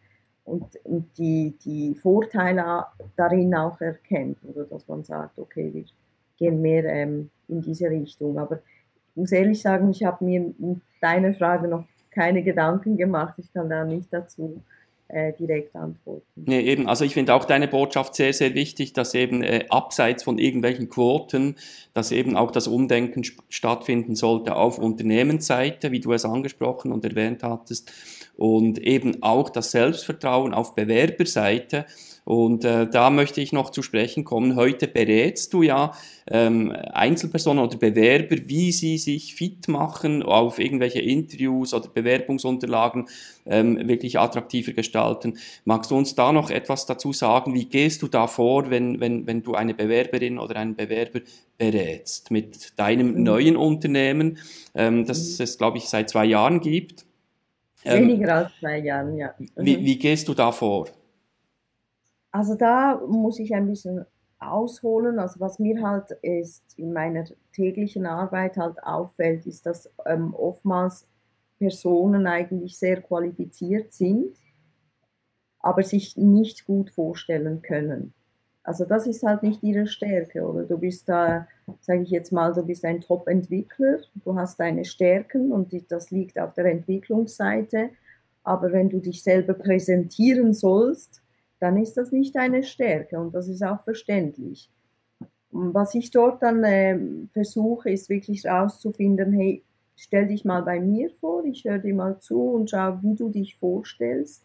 und, 0.43 0.77
und 0.85 1.17
die, 1.17 1.57
die 1.63 1.95
Vorteile 1.95 2.85
darin 3.15 3.55
auch 3.55 3.81
erkennt, 3.81 4.37
oder 4.45 4.65
dass 4.65 4.87
man 4.87 5.03
sagt, 5.03 5.39
okay, 5.39 5.73
wir 5.73 5.85
gehen 6.37 6.61
mehr 6.61 6.85
ähm, 6.85 7.31
in 7.51 7.61
diese 7.61 7.89
Richtung. 7.89 8.39
Aber 8.39 8.55
ich 9.11 9.17
muss 9.17 9.31
ehrlich 9.31 9.61
sagen, 9.61 9.91
ich 9.91 10.03
habe 10.03 10.23
mir 10.25 10.53
mit 10.57 10.81
deiner 11.01 11.33
Frage 11.33 11.67
noch 11.67 11.85
keine 12.09 12.43
Gedanken 12.43 12.97
gemacht. 12.97 13.35
Ich 13.37 13.53
kann 13.53 13.69
da 13.69 13.85
nicht 13.85 14.07
dazu 14.11 14.61
äh, 15.07 15.33
direkt 15.33 15.75
antworten. 15.75 16.23
Nee, 16.35 16.61
eben. 16.61 16.87
Also 16.87 17.03
ich 17.03 17.13
finde 17.13 17.33
auch 17.33 17.45
deine 17.45 17.67
Botschaft 17.67 18.15
sehr, 18.15 18.33
sehr 18.33 18.53
wichtig, 18.53 18.93
dass 18.93 19.13
eben 19.13 19.43
äh, 19.43 19.65
abseits 19.69 20.23
von 20.23 20.37
irgendwelchen 20.37 20.89
Quoten, 20.89 21.55
dass 21.93 22.11
eben 22.11 22.37
auch 22.37 22.51
das 22.51 22.67
Umdenken 22.67 23.23
stattfinden 23.49 24.15
sollte 24.15 24.55
auf 24.55 24.79
Unternehmensseite, 24.79 25.91
wie 25.91 25.99
du 25.99 26.13
es 26.13 26.23
angesprochen 26.25 26.93
und 26.93 27.03
erwähnt 27.03 27.43
hattest, 27.43 27.91
und 28.37 28.79
eben 28.79 29.21
auch 29.21 29.49
das 29.49 29.71
Selbstvertrauen 29.71 30.53
auf 30.53 30.75
Bewerberseite. 30.75 31.85
Und 32.23 32.63
äh, 32.65 32.87
da 32.87 33.09
möchte 33.09 33.41
ich 33.41 33.51
noch 33.51 33.71
zu 33.71 33.81
sprechen 33.81 34.23
kommen. 34.23 34.55
Heute 34.55 34.87
berätst 34.87 35.53
du 35.53 35.63
ja 35.63 35.93
ähm, 36.29 36.71
Einzelpersonen 36.71 37.63
oder 37.63 37.77
Bewerber, 37.77 38.37
wie 38.45 38.71
sie 38.71 38.97
sich 38.97 39.33
fit 39.33 39.67
machen, 39.67 40.21
auf 40.21 40.59
irgendwelche 40.59 41.01
Interviews 41.01 41.73
oder 41.73 41.89
Bewerbungsunterlagen 41.89 43.07
ähm, 43.47 43.87
wirklich 43.87 44.19
attraktiver 44.19 44.73
gestalten. 44.73 45.37
Magst 45.65 45.89
du 45.89 45.97
uns 45.97 46.13
da 46.13 46.31
noch 46.31 46.51
etwas 46.51 46.85
dazu 46.85 47.11
sagen? 47.11 47.55
Wie 47.55 47.65
gehst 47.65 48.03
du 48.03 48.07
da 48.07 48.27
vor, 48.27 48.69
wenn, 48.69 48.99
wenn, 48.99 49.25
wenn 49.25 49.41
du 49.41 49.55
eine 49.55 49.73
Bewerberin 49.73 50.37
oder 50.37 50.57
einen 50.57 50.75
Bewerber 50.75 51.21
berätst 51.57 52.29
mit 52.29 52.77
deinem 52.77 53.13
mhm. 53.13 53.23
neuen 53.23 53.57
Unternehmen, 53.57 54.37
ähm, 54.75 55.05
das 55.05 55.39
mhm. 55.39 55.43
es, 55.43 55.57
glaube 55.57 55.79
ich, 55.79 55.89
seit 55.89 56.09
zwei 56.11 56.25
Jahren 56.25 56.59
gibt? 56.59 57.05
Ähm, 57.83 58.09
Weniger 58.09 58.35
als 58.35 58.51
zwei 58.59 58.77
Jahren, 58.77 59.17
ja. 59.17 59.33
Mhm. 59.39 59.47
Wie, 59.55 59.83
wie 59.83 59.97
gehst 59.97 60.27
du 60.27 60.35
da 60.35 60.51
vor? 60.51 60.87
Also 62.31 62.55
da 62.55 63.01
muss 63.07 63.39
ich 63.39 63.53
ein 63.53 63.67
bisschen 63.67 64.05
ausholen. 64.39 65.19
Also 65.19 65.39
was 65.39 65.59
mir 65.59 65.81
halt 65.81 66.11
ist 66.21 66.63
in 66.77 66.93
meiner 66.93 67.25
täglichen 67.53 68.05
Arbeit 68.05 68.57
halt 68.57 68.81
auffällt, 68.83 69.45
ist, 69.45 69.65
dass 69.65 69.89
ähm, 70.05 70.33
oftmals 70.33 71.07
Personen 71.59 72.25
eigentlich 72.25 72.77
sehr 72.77 73.01
qualifiziert 73.01 73.93
sind, 73.93 74.35
aber 75.59 75.83
sich 75.83 76.17
nicht 76.17 76.65
gut 76.65 76.89
vorstellen 76.89 77.61
können. 77.61 78.13
Also 78.63 78.85
das 78.85 79.07
ist 79.07 79.23
halt 79.23 79.43
nicht 79.43 79.63
ihre 79.63 79.87
Stärke, 79.87 80.43
oder? 80.47 80.63
Du 80.63 80.77
bist 80.77 81.09
da, 81.09 81.47
sage 81.81 82.03
ich 82.03 82.09
jetzt 82.09 82.31
mal, 82.31 82.53
du 82.53 82.63
bist 82.63 82.85
ein 82.85 83.01
Top-Entwickler, 83.01 83.99
du 84.23 84.35
hast 84.35 84.59
deine 84.59 84.85
Stärken 84.85 85.51
und 85.51 85.73
das 85.91 86.11
liegt 86.11 86.39
auf 86.39 86.53
der 86.53 86.65
Entwicklungsseite, 86.65 87.89
aber 88.43 88.71
wenn 88.71 88.89
du 88.89 88.99
dich 88.99 89.23
selber 89.23 89.53
präsentieren 89.53 90.53
sollst, 90.53 91.20
dann 91.61 91.77
ist 91.77 91.95
das 91.95 92.11
nicht 92.11 92.35
deine 92.35 92.63
Stärke 92.63 93.19
und 93.19 93.35
das 93.35 93.47
ist 93.47 93.63
auch 93.63 93.83
verständlich. 93.83 94.69
Was 95.51 95.93
ich 95.93 96.09
dort 96.09 96.41
dann 96.41 96.63
äh, 96.63 96.97
versuche, 97.33 97.91
ist 97.91 98.09
wirklich 98.09 98.45
herauszufinden, 98.45 99.31
hey, 99.33 99.63
stell 99.95 100.27
dich 100.27 100.43
mal 100.43 100.63
bei 100.63 100.79
mir 100.79 101.11
vor, 101.19 101.45
ich 101.45 101.63
höre 101.63 101.77
dir 101.77 101.93
mal 101.93 102.19
zu 102.19 102.41
und 102.41 102.71
schau, 102.71 102.97
wie 103.03 103.15
du 103.15 103.29
dich 103.29 103.57
vorstellst. 103.57 104.43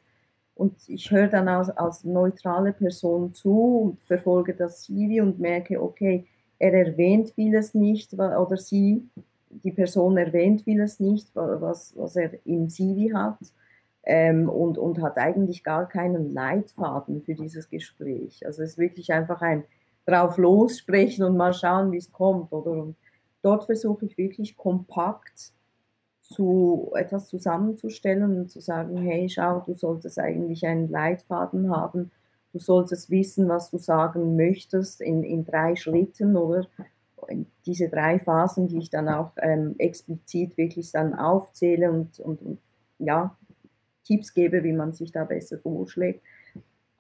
Und 0.55 0.75
ich 0.89 1.11
höre 1.11 1.29
dann 1.29 1.49
als, 1.49 1.71
als 1.71 2.05
neutrale 2.05 2.73
Person 2.73 3.33
zu 3.33 3.79
und 3.79 4.05
verfolge 4.05 4.55
das 4.55 4.83
CV 4.83 5.23
und 5.23 5.39
merke, 5.39 5.83
okay, 5.83 6.27
er 6.59 6.75
erwähnt 6.75 7.31
vieles 7.31 7.73
nicht 7.73 8.13
oder 8.13 8.57
sie, 8.59 9.09
die 9.49 9.73
Person 9.73 10.19
erwähnt 10.19 10.63
vieles 10.63 11.01
nicht, 11.01 11.29
was, 11.35 11.95
was 11.97 12.17
er 12.17 12.33
im 12.45 12.69
CV 12.69 13.15
hat 13.15 13.39
ähm, 14.07 14.49
und, 14.49 14.79
und 14.79 15.03
hat 15.03 15.19
eigentlich 15.19 15.65
gar 15.65 15.89
keinen 15.89 16.33
Leitfaden 16.33 17.23
für 17.23 17.35
dieses 17.35 17.69
Gespräch. 17.69 18.47
Also 18.47 18.63
es 18.63 18.71
ist 18.71 18.79
wirklich 18.79 19.13
einfach 19.13 19.43
ein 19.43 19.65
drauf 20.07 20.39
lossprechen 20.39 21.25
und 21.25 21.37
mal 21.37 21.53
schauen, 21.53 21.93
wie 21.93 21.99
es 21.99 22.13
kommt. 22.13 22.53
Oder? 22.53 22.71
Und 22.71 22.97
dort 23.43 23.65
versuche 23.65 24.07
ich 24.07 24.17
wirklich 24.17 24.57
kompakt 24.57 25.53
zu 26.21 26.93
etwas 26.95 27.29
zusammenzustellen 27.29 28.41
und 28.41 28.51
zu 28.51 28.61
sagen, 28.61 28.97
hey, 28.97 29.29
schau, 29.29 29.61
du 29.61 29.75
solltest 29.75 30.19
eigentlich 30.19 30.67
einen 30.67 30.89
Leitfaden 30.89 31.71
haben, 31.71 32.11
du 32.53 32.59
solltest 32.59 33.11
wissen, 33.11 33.49
was 33.49 33.71
du 33.71 33.79
sagen 33.79 34.37
möchtest 34.37 35.01
in, 35.01 35.23
in 35.23 35.45
drei 35.45 35.77
Schritten 35.77 36.37
oder 36.37 36.67
diese 37.65 37.89
drei 37.89 38.19
Phasen, 38.19 38.69
die 38.69 38.79
ich 38.79 38.91
dann 38.91 39.09
auch 39.09 39.33
ähm, 39.39 39.75
explizit 39.79 40.57
wirklich 40.57 40.93
dann 40.93 41.15
aufzähle 41.15 41.91
und, 41.91 42.21
und, 42.21 42.43
und 42.43 42.59
ja, 42.99 43.37
Tipps 44.07 44.35
gebe, 44.35 44.63
wie 44.65 44.73
man 44.73 44.93
sich 44.93 45.13
da 45.13 45.25
besser 45.25 45.59
vorschlägt. 45.59 46.23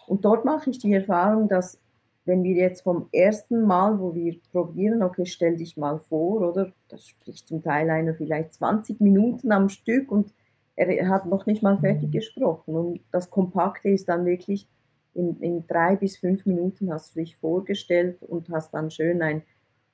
Und 0.06 0.24
dort 0.24 0.44
mache 0.44 0.70
ich 0.70 0.78
die 0.78 0.92
Erfahrung, 0.92 1.48
dass 1.48 1.80
wenn 2.24 2.42
wir 2.42 2.54
jetzt 2.54 2.82
vom 2.82 3.08
ersten 3.12 3.62
Mal, 3.62 4.00
wo 4.00 4.14
wir 4.14 4.36
probieren, 4.50 5.02
okay, 5.02 5.26
stell 5.26 5.56
dich 5.56 5.76
mal 5.76 5.98
vor, 5.98 6.40
oder 6.48 6.72
das 6.88 7.06
spricht 7.06 7.46
zum 7.46 7.62
Teil 7.62 7.88
einer 7.88 8.14
vielleicht 8.14 8.54
20 8.54 9.00
Minuten 9.00 9.52
am 9.52 9.68
Stück 9.68 10.10
und 10.10 10.32
er 10.74 11.08
hat 11.08 11.26
noch 11.26 11.46
nicht 11.46 11.62
mal 11.62 11.78
fertig 11.78 12.10
gesprochen. 12.10 12.74
Und 12.74 13.00
das 13.10 13.30
Kompakte 13.30 13.88
ist 13.88 14.08
dann 14.08 14.26
wirklich, 14.26 14.68
in, 15.14 15.40
in 15.40 15.66
drei 15.66 15.96
bis 15.96 16.18
fünf 16.18 16.44
Minuten 16.44 16.92
hast 16.92 17.16
du 17.16 17.20
dich 17.20 17.36
vorgestellt 17.36 18.22
und 18.22 18.50
hast 18.50 18.74
dann 18.74 18.90
schön 18.90 19.22
ein, 19.22 19.42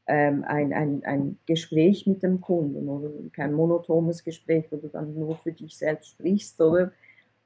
ähm, 0.08 0.44
ein, 0.44 0.72
ein, 0.72 1.04
ein 1.04 1.38
Gespräch 1.46 2.06
mit 2.06 2.24
dem 2.24 2.40
Kunden 2.40 2.88
oder 2.88 3.10
kein 3.32 3.52
monotones 3.52 4.24
Gespräch, 4.24 4.64
wo 4.70 4.76
du 4.76 4.88
dann 4.88 5.14
nur 5.14 5.36
für 5.36 5.52
dich 5.52 5.78
selbst 5.78 6.10
sprichst, 6.10 6.60
oder? 6.60 6.92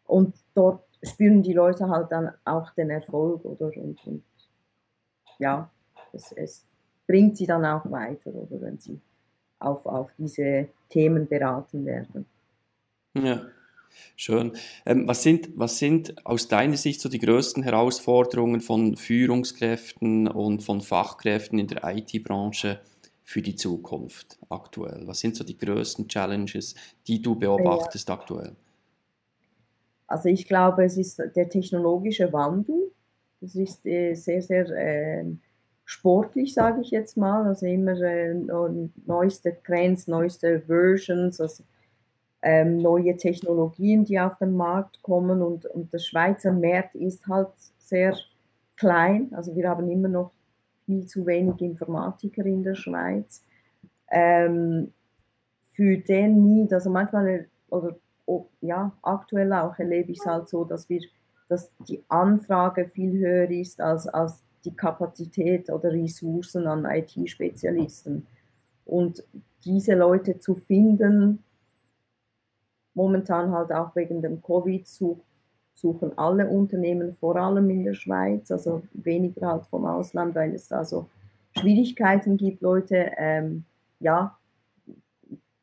Und 0.06 0.34
dort 0.54 0.84
spüren 1.02 1.42
die 1.42 1.52
Leute 1.52 1.88
halt 1.88 2.10
dann 2.10 2.32
auch 2.44 2.70
den 2.70 2.90
Erfolg, 2.90 3.44
oder? 3.44 3.70
Und, 3.76 4.04
und 4.06 4.22
ja, 5.38 5.70
es, 6.12 6.32
es 6.32 6.66
bringt 7.06 7.36
sie 7.36 7.46
dann 7.46 7.64
auch 7.64 7.90
weiter, 7.90 8.34
oder 8.34 8.60
wenn 8.60 8.78
sie 8.78 9.00
auf, 9.58 9.84
auf 9.86 10.10
diese 10.18 10.68
Themen 10.88 11.26
beraten 11.28 11.84
werden. 11.84 12.26
Ja. 13.14 13.46
Schön. 14.14 14.52
Ähm, 14.84 15.08
was, 15.08 15.22
sind, 15.22 15.50
was 15.56 15.78
sind 15.78 16.26
aus 16.26 16.48
deiner 16.48 16.76
Sicht 16.76 17.00
so 17.00 17.08
die 17.08 17.18
größten 17.18 17.62
Herausforderungen 17.62 18.60
von 18.60 18.96
Führungskräften 18.96 20.28
und 20.28 20.62
von 20.62 20.82
Fachkräften 20.82 21.58
in 21.58 21.66
der 21.66 21.82
IT-Branche 21.84 22.80
für 23.22 23.40
die 23.40 23.56
Zukunft 23.56 24.38
aktuell? 24.50 25.06
Was 25.06 25.20
sind 25.20 25.36
so 25.36 25.44
die 25.44 25.56
größten 25.56 26.08
Challenges, 26.08 26.74
die 27.06 27.22
du 27.22 27.36
beobachtest 27.36 28.08
ja. 28.08 28.14
aktuell? 28.14 28.56
Also 30.06 30.28
ich 30.28 30.46
glaube, 30.46 30.84
es 30.84 30.96
ist 30.96 31.18
der 31.18 31.48
technologische 31.48 32.32
Wandel. 32.32 32.92
Das 33.40 33.54
ist 33.54 33.84
äh, 33.86 34.14
sehr, 34.14 34.42
sehr 34.42 34.68
äh, 34.70 35.24
sportlich, 35.84 36.54
sage 36.54 36.80
ich 36.80 36.90
jetzt 36.90 37.16
mal. 37.16 37.46
Also 37.46 37.66
immer 37.66 38.00
äh, 38.00 38.34
neueste 39.06 39.56
Trends, 39.64 40.06
neueste 40.06 40.60
Versions, 40.60 41.40
also 41.40 41.64
ähm, 42.42 42.78
neue 42.78 43.16
Technologien, 43.16 44.04
die 44.04 44.20
auf 44.20 44.38
den 44.38 44.56
Markt 44.56 45.02
kommen. 45.02 45.42
Und, 45.42 45.66
und 45.66 45.92
der 45.92 45.98
Schweizer 45.98 46.52
Markt 46.52 46.94
ist 46.94 47.26
halt 47.26 47.50
sehr 47.78 48.16
klein. 48.76 49.32
Also 49.32 49.56
wir 49.56 49.68
haben 49.68 49.90
immer 49.90 50.08
noch 50.08 50.32
viel 50.84 51.06
zu 51.06 51.26
wenig 51.26 51.60
Informatiker 51.60 52.44
in 52.44 52.62
der 52.62 52.74
Schweiz. 52.74 53.42
Ähm, 54.10 54.92
für 55.72 55.98
den 55.98 56.42
nie, 56.42 56.72
also 56.72 56.90
manchmal, 56.90 57.48
oder 57.68 57.96
ja, 58.60 58.92
aktuell 59.02 59.52
auch 59.52 59.78
erlebe 59.78 60.12
ich 60.12 60.18
es 60.18 60.26
halt 60.26 60.48
so, 60.48 60.64
dass 60.64 60.88
wir, 60.88 61.00
dass 61.48 61.70
die 61.88 62.02
Anfrage 62.08 62.88
viel 62.88 63.18
höher 63.18 63.50
ist 63.50 63.80
als, 63.80 64.06
als 64.08 64.42
die 64.64 64.74
Kapazität 64.74 65.70
oder 65.70 65.92
Ressourcen 65.92 66.66
an 66.66 66.84
IT-Spezialisten. 66.84 68.26
Und 68.84 69.22
diese 69.64 69.94
Leute 69.94 70.38
zu 70.38 70.54
finden, 70.54 71.42
momentan 72.94 73.52
halt 73.52 73.72
auch 73.72 73.94
wegen 73.94 74.22
dem 74.22 74.42
Covid 74.42 74.86
suchen 74.86 76.18
alle 76.18 76.48
Unternehmen, 76.48 77.14
vor 77.20 77.36
allem 77.36 77.68
in 77.70 77.84
der 77.84 77.94
Schweiz, 77.94 78.50
also 78.50 78.82
weniger 78.92 79.48
halt 79.48 79.66
vom 79.66 79.84
Ausland, 79.84 80.34
weil 80.34 80.54
es 80.54 80.68
da 80.68 80.84
so 80.84 81.08
Schwierigkeiten 81.58 82.36
gibt, 82.36 82.62
Leute, 82.62 83.12
ähm, 83.18 83.64
ja, 84.00 84.36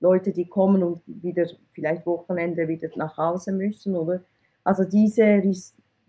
Leute, 0.04 0.34
die 0.34 0.46
kommen 0.46 0.84
und 0.84 1.02
wieder 1.06 1.48
vielleicht 1.72 2.06
Wochenende 2.06 2.68
wieder 2.68 2.90
nach 2.98 3.18
Hause 3.18 3.54
müssen, 3.54 3.96
oder? 3.96 4.22
Also 4.66 4.84
diese 4.84 5.42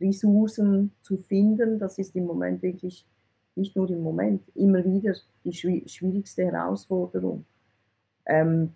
Ressourcen 0.01 0.93
zu 1.01 1.17
finden, 1.17 1.79
das 1.79 1.97
ist 1.99 2.17
im 2.17 2.27
Moment 2.27 2.61
wirklich, 2.63 3.07
nicht 3.55 3.77
nur 3.77 3.89
im 3.89 4.03
Moment, 4.03 4.43
immer 4.57 4.85
wieder 4.85 5.15
die 5.45 5.53
schwierigste 5.53 6.45
Herausforderung. 6.45 7.45
Ähm, 8.27 8.73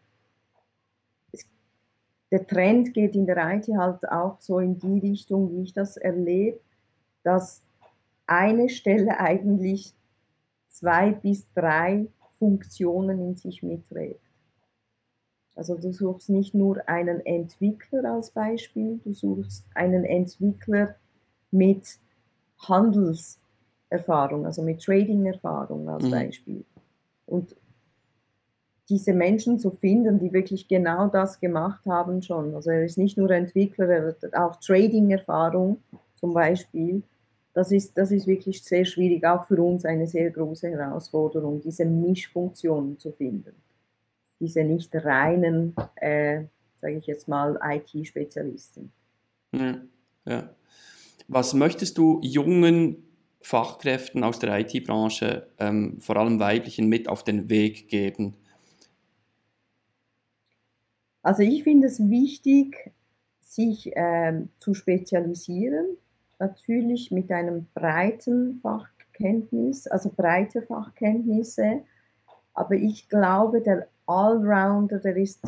der 2.30 2.46
Trend 2.46 2.94
geht 2.94 3.16
in 3.16 3.26
der 3.26 3.56
IT 3.56 3.66
halt 3.76 4.08
auch 4.08 4.38
so 4.38 4.60
in 4.60 4.78
die 4.78 5.00
Richtung, 5.00 5.50
wie 5.50 5.62
ich 5.62 5.72
das 5.72 5.96
erlebe, 5.96 6.60
dass 7.24 7.62
eine 8.26 8.68
Stelle 8.68 9.18
eigentlich 9.18 9.94
zwei 10.68 11.10
bis 11.10 11.44
drei 11.54 12.06
Funktionen 12.38 13.20
in 13.20 13.36
sich 13.36 13.64
mitträgt. 13.64 14.27
Also 15.58 15.74
du 15.74 15.92
suchst 15.92 16.30
nicht 16.30 16.54
nur 16.54 16.88
einen 16.88 17.18
Entwickler 17.26 18.12
als 18.12 18.30
Beispiel, 18.30 19.00
du 19.02 19.12
suchst 19.12 19.66
einen 19.74 20.04
Entwickler 20.04 20.94
mit 21.50 21.98
Handelserfahrung, 22.60 24.46
also 24.46 24.62
mit 24.62 24.80
Trading-Erfahrung 24.80 25.88
als 25.88 26.04
mhm. 26.04 26.10
Beispiel. 26.12 26.64
Und 27.26 27.56
diese 28.88 29.12
Menschen 29.12 29.58
zu 29.58 29.72
finden, 29.72 30.20
die 30.20 30.32
wirklich 30.32 30.68
genau 30.68 31.08
das 31.08 31.40
gemacht 31.40 31.84
haben 31.86 32.22
schon. 32.22 32.54
Also 32.54 32.70
er 32.70 32.84
ist 32.84 32.96
nicht 32.96 33.18
nur 33.18 33.28
Entwickler, 33.32 33.88
er 33.88 34.06
hat 34.06 34.34
auch 34.34 34.60
Trading-Erfahrung 34.60 35.78
zum 36.14 36.34
Beispiel. 36.34 37.02
Das 37.52 37.72
ist, 37.72 37.98
das 37.98 38.12
ist 38.12 38.28
wirklich 38.28 38.62
sehr 38.62 38.84
schwierig, 38.84 39.26
auch 39.26 39.44
für 39.46 39.60
uns 39.60 39.84
eine 39.84 40.06
sehr 40.06 40.30
große 40.30 40.70
Herausforderung, 40.70 41.60
diese 41.60 41.84
Mischfunktionen 41.84 42.96
zu 42.96 43.10
finden. 43.10 43.56
Diese 44.40 44.62
nicht 44.64 44.94
reinen, 44.94 45.74
äh, 45.96 46.44
sage 46.80 46.96
ich 46.98 47.06
jetzt 47.06 47.28
mal, 47.28 47.58
IT-Spezialisten. 47.62 48.92
Ja, 49.52 49.80
ja. 50.24 50.50
Was 51.26 51.54
möchtest 51.54 51.98
du 51.98 52.20
jungen 52.22 53.04
Fachkräften 53.40 54.24
aus 54.24 54.38
der 54.38 54.58
IT-Branche, 54.58 55.48
ähm, 55.58 56.00
vor 56.00 56.16
allem 56.16 56.40
weiblichen, 56.40 56.88
mit 56.88 57.08
auf 57.08 57.24
den 57.24 57.48
Weg 57.48 57.88
geben? 57.88 58.34
Also 61.22 61.42
ich 61.42 61.64
finde 61.64 61.88
es 61.88 61.98
wichtig, 62.08 62.92
sich 63.40 63.90
ähm, 63.94 64.50
zu 64.58 64.74
spezialisieren, 64.74 65.96
natürlich 66.38 67.10
mit 67.10 67.30
einem 67.30 67.66
breiten 67.74 68.60
Fachkenntnis, 68.60 69.86
also 69.86 70.10
breite 70.14 70.62
Fachkenntnisse, 70.62 71.82
aber 72.54 72.74
ich 72.74 73.08
glaube, 73.08 73.60
der 73.60 73.88
Allrounder, 74.08 74.98
der 74.98 75.16
ist 75.16 75.44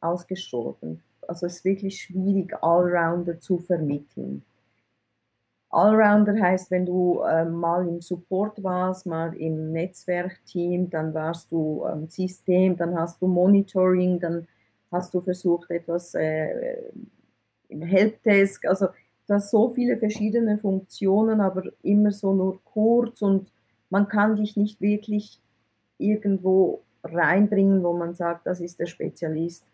ausgestorben. 0.00 1.02
Also 1.28 1.46
es 1.46 1.56
ist 1.56 1.64
wirklich 1.64 2.00
schwierig, 2.00 2.54
Allrounder 2.62 3.38
zu 3.38 3.58
vermitteln. 3.58 4.42
Allrounder 5.68 6.40
heißt, 6.40 6.70
wenn 6.70 6.86
du 6.86 7.20
äh, 7.20 7.44
mal 7.44 7.86
im 7.86 8.00
Support 8.00 8.62
warst, 8.62 9.06
mal 9.06 9.34
im 9.36 9.72
Netzwerkteam, 9.72 10.90
dann 10.90 11.14
warst 11.14 11.52
du 11.52 11.84
im 11.86 12.02
ähm, 12.02 12.08
System, 12.08 12.76
dann 12.76 12.98
hast 12.98 13.22
du 13.22 13.26
Monitoring, 13.26 14.20
dann 14.20 14.46
hast 14.90 15.14
du 15.14 15.20
versucht, 15.20 15.70
etwas 15.70 16.14
äh, 16.14 16.76
im 17.68 17.82
Helpdesk, 17.82 18.66
also 18.66 18.88
das 19.26 19.50
so 19.50 19.70
viele 19.70 19.96
verschiedene 19.96 20.58
Funktionen, 20.58 21.40
aber 21.40 21.64
immer 21.82 22.10
so 22.10 22.34
nur 22.34 22.62
kurz 22.64 23.22
und 23.22 23.50
man 23.88 24.08
kann 24.08 24.36
dich 24.36 24.56
nicht 24.56 24.80
wirklich 24.80 25.40
irgendwo 25.96 26.82
reinbringen, 27.02 27.82
wo 27.82 27.92
man 27.92 28.14
sagt, 28.14 28.46
das 28.46 28.60
ist 28.60 28.78
der 28.80 28.86
Spezialist. 28.86 29.64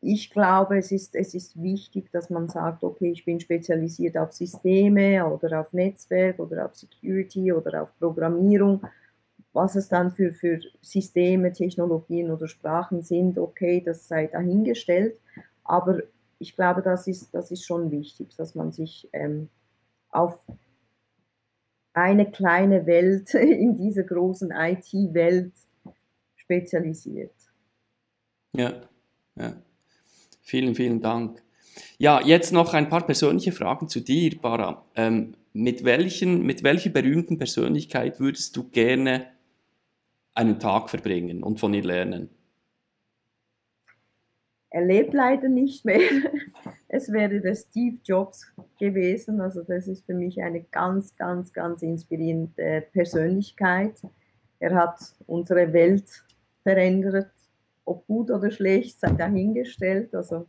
Ich 0.00 0.30
glaube, 0.30 0.78
es 0.78 0.92
ist, 0.92 1.14
es 1.14 1.34
ist 1.34 1.60
wichtig, 1.60 2.10
dass 2.12 2.30
man 2.30 2.48
sagt, 2.48 2.84
okay, 2.84 3.10
ich 3.10 3.24
bin 3.24 3.40
spezialisiert 3.40 4.16
auf 4.16 4.32
Systeme 4.32 5.26
oder 5.26 5.60
auf 5.60 5.72
Netzwerk 5.72 6.38
oder 6.38 6.66
auf 6.66 6.74
Security 6.74 7.52
oder 7.52 7.82
auf 7.82 7.98
Programmierung 7.98 8.82
was 9.56 9.74
es 9.74 9.88
dann 9.88 10.12
für, 10.12 10.32
für 10.32 10.60
Systeme, 10.82 11.50
Technologien 11.50 12.30
oder 12.30 12.46
Sprachen 12.46 13.02
sind, 13.02 13.38
okay, 13.38 13.82
das 13.84 14.06
sei 14.06 14.26
dahingestellt. 14.26 15.18
Aber 15.64 16.02
ich 16.38 16.54
glaube, 16.54 16.82
das 16.82 17.06
ist, 17.06 17.34
das 17.34 17.50
ist 17.50 17.64
schon 17.64 17.90
wichtig, 17.90 18.36
dass 18.36 18.54
man 18.54 18.70
sich 18.70 19.08
ähm, 19.14 19.48
auf 20.10 20.38
eine 21.94 22.30
kleine 22.30 22.84
Welt 22.84 23.32
in 23.34 23.78
dieser 23.78 24.02
großen 24.02 24.50
IT-Welt 24.52 25.54
spezialisiert. 26.46 27.34
Ja, 28.54 28.72
ja. 29.34 29.56
Vielen, 30.42 30.74
vielen 30.76 31.00
Dank. 31.00 31.42
Ja, 31.98 32.20
jetzt 32.24 32.52
noch 32.52 32.72
ein 32.72 32.88
paar 32.88 33.04
persönliche 33.04 33.52
Fragen 33.52 33.88
zu 33.88 34.00
dir, 34.00 34.38
Bara. 34.40 34.84
Ähm, 34.94 35.34
mit, 35.52 35.84
welchen, 35.84 36.46
mit 36.46 36.62
welcher 36.62 36.90
berühmten 36.90 37.36
Persönlichkeit 37.36 38.20
würdest 38.20 38.56
du 38.56 38.68
gerne 38.68 39.26
einen 40.34 40.60
Tag 40.60 40.88
verbringen 40.88 41.42
und 41.42 41.58
von 41.58 41.74
ihr 41.74 41.82
lernen? 41.82 42.30
Er 44.70 44.84
lebt 44.84 45.14
leider 45.14 45.48
nicht 45.48 45.84
mehr. 45.84 46.00
Es 46.88 47.10
wäre 47.10 47.40
der 47.40 47.56
Steve 47.56 47.96
Jobs 48.04 48.46
gewesen. 48.78 49.40
Also 49.40 49.62
das 49.62 49.88
ist 49.88 50.06
für 50.06 50.14
mich 50.14 50.40
eine 50.40 50.62
ganz, 50.62 51.16
ganz, 51.16 51.52
ganz 51.52 51.82
inspirierende 51.82 52.86
Persönlichkeit. 52.92 53.94
Er 54.60 54.74
hat 54.74 54.98
unsere 55.26 55.72
Welt 55.72 56.24
verändert, 56.66 57.30
ob 57.84 58.04
gut 58.08 58.28
oder 58.32 58.50
schlecht, 58.50 58.98
sei 58.98 59.12
dahingestellt. 59.12 60.12
Also, 60.16 60.46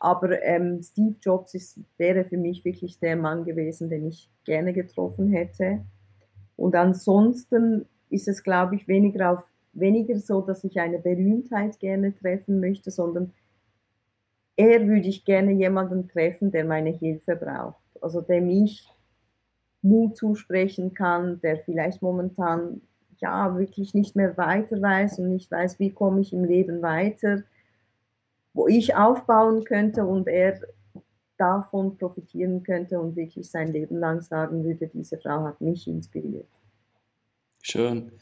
aber 0.00 0.42
ähm, 0.42 0.82
Steve 0.82 1.14
Jobs 1.22 1.54
ist, 1.54 1.78
wäre 1.98 2.24
für 2.24 2.36
mich 2.36 2.64
wirklich 2.64 2.98
der 2.98 3.14
Mann 3.14 3.44
gewesen, 3.44 3.88
den 3.88 4.08
ich 4.08 4.28
gerne 4.44 4.72
getroffen 4.72 5.28
hätte. 5.30 5.84
Und 6.56 6.74
ansonsten 6.74 7.86
ist 8.10 8.26
es, 8.26 8.42
glaube 8.42 8.74
ich, 8.74 8.88
weniger, 8.88 9.30
auf, 9.30 9.44
weniger 9.72 10.18
so, 10.18 10.40
dass 10.40 10.64
ich 10.64 10.80
eine 10.80 10.98
Berühmtheit 10.98 11.78
gerne 11.78 12.12
treffen 12.12 12.58
möchte, 12.58 12.90
sondern 12.90 13.32
eher 14.56 14.84
würde 14.88 15.06
ich 15.06 15.24
gerne 15.24 15.52
jemanden 15.52 16.08
treffen, 16.08 16.50
der 16.50 16.64
meine 16.64 16.90
Hilfe 16.90 17.36
braucht. 17.36 17.84
Also 18.00 18.20
dem 18.20 18.48
ich 18.48 18.88
Mut 19.80 20.16
zusprechen 20.16 20.92
kann, 20.92 21.40
der 21.40 21.58
vielleicht 21.58 22.02
momentan 22.02 22.80
ja 23.20 23.56
wirklich 23.58 23.94
nicht 23.94 24.16
mehr 24.16 24.36
weiter 24.36 24.80
weiß 24.80 25.18
und 25.18 25.30
nicht 25.30 25.50
weiß, 25.50 25.78
wie 25.78 25.90
komme 25.90 26.20
ich 26.20 26.32
im 26.32 26.44
Leben 26.44 26.82
weiter, 26.82 27.42
wo 28.54 28.66
ich 28.66 28.94
aufbauen 28.96 29.64
könnte 29.64 30.04
und 30.04 30.28
er 30.28 30.60
davon 31.36 31.96
profitieren 31.98 32.62
könnte 32.62 32.98
und 33.00 33.16
wirklich 33.16 33.50
sein 33.50 33.72
Leben 33.72 33.98
lang 33.98 34.22
sagen 34.22 34.64
würde, 34.64 34.88
diese 34.88 35.18
Frau 35.18 35.44
hat 35.44 35.60
mich 35.60 35.86
inspiriert. 35.86 36.46
Schön. 37.62 38.12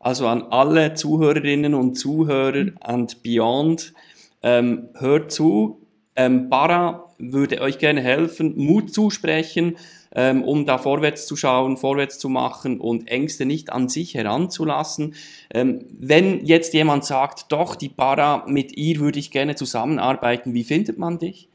Also 0.00 0.26
an 0.26 0.42
alle 0.50 0.94
Zuhörerinnen 0.94 1.74
und 1.74 1.94
Zuhörer 1.94 2.72
and 2.80 3.22
beyond, 3.22 3.94
ähm, 4.42 4.88
hört 4.94 5.30
zu. 5.30 5.83
Ähm, 6.16 6.48
Bara 6.48 7.10
würde 7.18 7.60
euch 7.60 7.78
gerne 7.78 8.00
helfen, 8.00 8.56
Mut 8.56 8.92
zusprechen, 8.92 9.76
ähm, 10.14 10.44
um 10.44 10.64
da 10.64 10.78
vorwärts 10.78 11.26
zu 11.26 11.36
schauen, 11.36 11.76
vorwärts 11.76 12.18
zu 12.18 12.28
machen 12.28 12.80
und 12.80 13.08
Ängste 13.08 13.46
nicht 13.46 13.72
an 13.72 13.88
sich 13.88 14.14
heranzulassen. 14.14 15.14
Ähm, 15.52 15.86
wenn 15.98 16.44
jetzt 16.44 16.72
jemand 16.74 17.04
sagt, 17.04 17.50
doch, 17.50 17.74
die 17.74 17.88
Bara, 17.88 18.44
mit 18.46 18.76
ihr 18.76 19.00
würde 19.00 19.18
ich 19.18 19.30
gerne 19.30 19.56
zusammenarbeiten, 19.56 20.54
wie 20.54 20.64
findet 20.64 20.98
man 20.98 21.18
dich? 21.18 21.48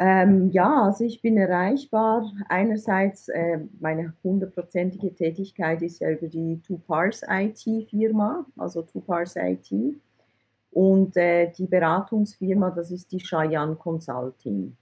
Ähm, 0.00 0.50
ja, 0.52 0.84
also 0.84 1.04
ich 1.04 1.22
bin 1.22 1.36
erreichbar. 1.36 2.30
Einerseits 2.48 3.28
äh, 3.28 3.58
meine 3.80 4.12
hundertprozentige 4.22 5.12
Tätigkeit 5.12 5.82
ist 5.82 6.00
ja 6.00 6.10
über 6.10 6.28
die 6.28 6.60
Two 6.64 6.78
Pars 6.78 7.22
IT 7.28 7.64
Firma, 7.90 8.46
also 8.56 8.82
Two 8.82 9.00
Pars 9.00 9.34
IT. 9.34 9.72
Und 10.70 11.16
äh, 11.16 11.50
die 11.52 11.66
Beratungsfirma, 11.66 12.70
das 12.70 12.90
ist 12.90 13.12
die 13.12 13.18
Cheyenne 13.18 13.76
Consulting. 13.76 14.76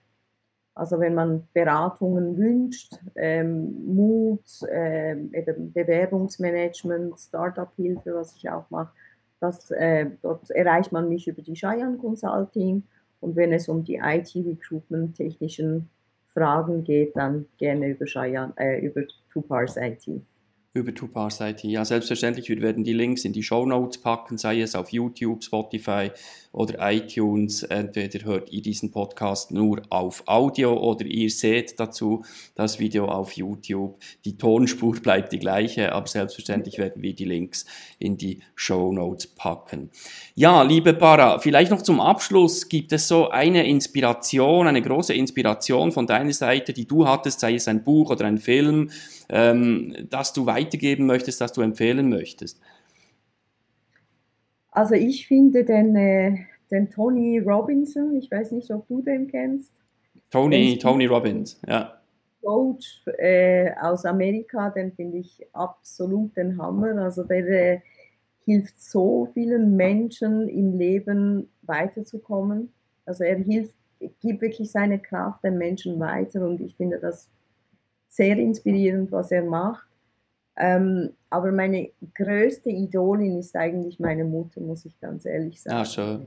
Also 0.75 1.01
wenn 1.01 1.15
man 1.15 1.49
Beratungen 1.55 2.37
wünscht, 2.37 2.93
ähm, 3.15 3.95
Mut, 3.95 4.45
äh, 4.69 5.17
Bewerbungsmanagement, 5.17 7.19
Startup-Hilfe, 7.19 8.15
was 8.15 8.37
ich 8.37 8.51
auch 8.51 8.69
mache, 8.69 8.93
das, 9.41 9.71
äh, 9.71 10.11
dort 10.23 10.51
erreicht 10.51 10.93
man 10.93 11.09
mich 11.09 11.29
über 11.29 11.41
die 11.41 11.55
Cheyenne 11.55 11.97
Consulting. 11.97 12.83
Und 13.21 13.37
wenn 13.37 13.53
es 13.53 13.69
um 13.69 13.85
die 13.85 14.01
IT-Recruitment-technischen 14.03 15.89
Fragen 16.27 16.85
geht, 16.85 17.17
dann 17.17 17.47
gerne 17.57 17.89
über, 17.89 18.05
Cheyenne, 18.05 18.53
äh, 18.57 18.85
über 18.85 19.03
Two 19.33 19.41
Pars 19.41 19.77
IT. 19.77 20.21
Über 20.77 20.95
Tupars 20.95 21.41
IT. 21.41 21.65
Ja, 21.65 21.87
selbstverständlich, 21.87 22.51
wir 22.51 22.61
werden 22.61 22.85
die 22.85 22.93
Links 22.93 23.25
in 23.25 23.33
die 23.33 23.43
Show 23.43 23.65
Notes 23.65 23.99
packen, 23.99 24.37
sei 24.37 24.61
es 24.61 24.75
auf 24.75 24.91
YouTube, 24.91 25.43
Spotify 25.43 26.11
oder 26.57 26.91
iTunes. 26.91 27.63
Entweder 27.63 28.25
hört 28.25 28.51
ihr 28.51 28.63
diesen 28.63 28.91
Podcast 28.91 29.51
nur 29.51 29.83
auf 29.91 30.23
Audio 30.27 30.73
oder 30.73 31.05
ihr 31.05 31.29
seht 31.29 31.79
dazu 31.79 32.25
das 32.55 32.79
Video 32.79 33.07
auf 33.07 33.33
YouTube. 33.33 33.99
Die 34.25 34.39
Tonspur 34.39 34.95
bleibt 35.03 35.33
die 35.33 35.39
gleiche, 35.39 35.93
aber 35.93 36.07
selbstverständlich 36.07 36.79
werden 36.79 37.03
wir 37.03 37.15
die 37.15 37.27
Links 37.27 37.67
in 37.99 38.17
die 38.17 38.41
Show 38.55 38.91
Notes 38.91 39.27
packen. 39.27 39.91
Ja, 40.35 40.63
liebe 40.63 40.95
Para, 40.95 41.39
vielleicht 41.41 41.71
noch 41.71 41.83
zum 41.83 42.01
Abschluss. 42.01 42.71
Gibt 42.71 42.91
es 42.93 43.07
so 43.07 43.29
eine 43.29 43.69
Inspiration, 43.69 44.67
eine 44.67 44.81
große 44.81 45.13
Inspiration 45.13 45.93
von 45.93 46.07
deiner 46.07 46.33
Seite, 46.33 46.73
die 46.73 46.87
du 46.87 47.07
hattest, 47.07 47.41
sei 47.41 47.55
es 47.55 47.69
ein 47.69 47.85
Buch 47.85 48.11
oder 48.11 48.25
ein 48.25 48.39
Film, 48.39 48.91
ähm, 49.29 49.95
das 50.09 50.33
du 50.33 50.47
weitergeben 50.47 51.05
möchtest, 51.05 51.43
das 51.43 51.53
du 51.53 51.61
empfehlen 51.61 52.09
möchtest? 52.09 52.59
Also 54.77 54.95
ich 54.95 55.27
finde 55.27 55.65
den, 55.65 55.97
äh, 55.97 56.37
den 56.71 56.91
Tony 56.91 57.39
Robinson, 57.39 58.15
ich 58.15 58.31
weiß 58.31 58.53
nicht, 58.53 58.71
ob 58.71 58.87
du 58.89 59.01
den 59.01 59.27
kennst. 59.27 59.73
Tony, 60.31 60.77
Tony 60.77 61.07
Robbins, 61.07 61.59
ja. 61.67 61.99
Coach 62.43 63.03
äh, 63.17 63.71
aus 63.81 64.05
Amerika, 64.05 64.69
den 64.69 64.93
finde 64.93 65.17
ich 65.17 65.47
absolut 65.55 66.37
den 66.37 66.59
Hammer. 66.61 66.95
Also 66.99 67.25
der 67.25 67.49
äh, 67.49 67.81
hilft 68.45 68.79
so 68.79 69.31
vielen 69.33 69.77
Menschen 69.77 70.47
im 70.47 70.77
Leben 70.77 71.49
weiterzukommen. 71.63 72.71
Also 73.07 73.25
er 73.25 73.39
hilft, 73.39 73.75
gibt 74.21 74.43
wirklich 74.43 74.71
seine 74.71 74.99
Kraft 74.99 75.43
den 75.43 75.57
Menschen 75.57 75.99
weiter 75.99 76.47
und 76.47 76.61
ich 76.61 76.77
finde 76.77 76.99
das 76.99 77.31
sehr 78.11 78.37
inspirierend, 78.37 79.11
was 79.11 79.33
er 79.33 79.43
macht. 79.43 79.86
Ähm, 80.57 81.11
aber 81.29 81.53
meine 81.53 81.91
größte 82.15 82.71
Idolin 82.71 83.39
ist 83.39 83.55
eigentlich 83.57 84.01
meine 84.01 84.25
Mutter, 84.25 84.61
muss 84.61 84.85
ich 84.85 84.99
ganz 85.01 85.27
ehrlich 85.27 85.61
sagen. 85.61 85.77
Ah, 85.77 85.85
schön. 85.85 86.27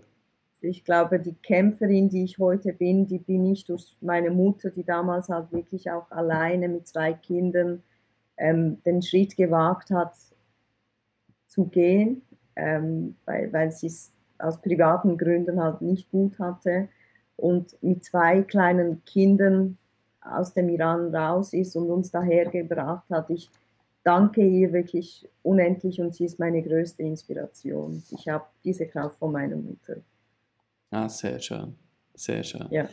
Ich 0.61 0.83
glaube, 0.83 1.19
die 1.19 1.35
Kämpferin, 1.35 2.09
die 2.09 2.25
ich 2.25 2.37
heute 2.37 2.73
bin, 2.73 3.07
die 3.07 3.19
bin 3.19 3.45
ich 3.45 3.65
durch 3.65 3.95
meine 4.01 4.29
Mutter, 4.29 4.69
die 4.69 4.83
damals 4.83 5.29
halt 5.29 5.51
wirklich 5.51 5.89
auch 5.89 6.11
alleine 6.11 6.67
mit 6.67 6.87
zwei 6.87 7.13
Kindern 7.13 7.81
ähm, 8.37 8.83
den 8.83 9.01
Schritt 9.01 9.37
gewagt 9.37 9.89
hat, 9.89 10.13
zu 11.47 11.65
gehen, 11.65 12.21
ähm, 12.55 13.15
weil, 13.25 13.51
weil 13.53 13.71
sie 13.71 13.87
es 13.87 14.11
aus 14.37 14.61
privaten 14.61 15.17
Gründen 15.17 15.61
halt 15.61 15.81
nicht 15.81 16.11
gut 16.11 16.37
hatte 16.39 16.89
und 17.35 17.81
mit 17.81 18.03
zwei 18.03 18.41
kleinen 18.43 19.03
Kindern 19.05 19.77
aus 20.21 20.53
dem 20.53 20.69
Iran 20.69 21.13
raus 21.15 21.53
ist 21.53 21.75
und 21.75 21.89
uns 21.89 22.11
dahergebracht 22.11 23.09
hat. 23.09 23.29
Ich 23.29 23.49
danke 24.09 24.41
ihr 24.41 24.73
wirklich 24.73 25.29
unendlich 25.43 26.01
und 26.01 26.15
sie 26.15 26.25
ist 26.25 26.39
meine 26.39 26.63
größte 26.63 27.03
Inspiration. 27.03 28.01
Ich 28.09 28.27
habe 28.27 28.45
diese 28.63 28.87
Kraft 28.87 29.19
von 29.19 29.31
meiner 29.31 29.55
Mutter. 29.55 29.97
Ah, 30.89 31.07
sehr 31.07 31.39
schön, 31.39 31.75
sehr 32.15 32.43
schön. 32.43 32.65
Ja. 32.71 32.89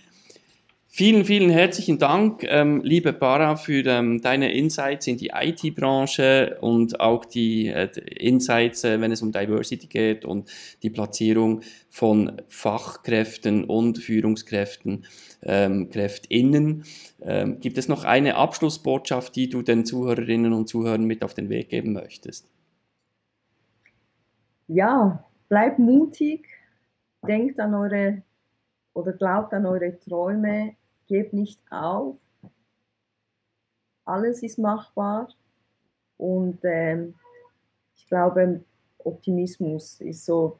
Vielen, 0.98 1.26
vielen 1.26 1.50
herzlichen 1.50 1.98
Dank, 1.98 2.42
ähm, 2.44 2.80
liebe 2.82 3.12
Bara, 3.12 3.56
für 3.56 3.84
ähm, 3.84 4.22
deine 4.22 4.54
Insights 4.54 5.06
in 5.06 5.18
die 5.18 5.30
IT-Branche 5.34 6.56
und 6.62 7.00
auch 7.00 7.26
die 7.26 7.66
äh, 7.66 7.90
Insights, 8.18 8.82
äh, 8.82 8.98
wenn 8.98 9.12
es 9.12 9.20
um 9.20 9.30
Diversity 9.30 9.88
geht 9.88 10.24
und 10.24 10.50
die 10.82 10.88
Platzierung 10.88 11.60
von 11.90 12.40
Fachkräften 12.48 13.64
und 13.64 13.98
Führungskräften, 13.98 15.04
ähm, 15.42 15.90
KräftInnen. 15.90 16.84
Ähm, 17.20 17.60
gibt 17.60 17.76
es 17.76 17.88
noch 17.88 18.04
eine 18.04 18.36
Abschlussbotschaft, 18.36 19.36
die 19.36 19.50
du 19.50 19.60
den 19.60 19.84
Zuhörerinnen 19.84 20.54
und 20.54 20.66
Zuhörern 20.66 21.04
mit 21.04 21.22
auf 21.22 21.34
den 21.34 21.50
Weg 21.50 21.68
geben 21.68 21.92
möchtest? 21.92 22.48
Ja, 24.66 25.22
bleibt 25.50 25.78
mutig, 25.78 26.48
denkt 27.28 27.60
an 27.60 27.74
eure 27.74 28.22
oder 28.94 29.12
glaubt 29.12 29.52
an 29.52 29.66
eure 29.66 29.98
Träume, 30.00 30.74
gebt 31.06 31.32
nicht 31.32 31.60
auf. 31.70 32.16
Alles 34.04 34.42
ist 34.42 34.58
machbar 34.58 35.28
und 36.16 36.60
ähm, 36.62 37.14
ich 37.96 38.06
glaube, 38.06 38.64
Optimismus 38.98 40.00
ist 40.00 40.24
so 40.24 40.58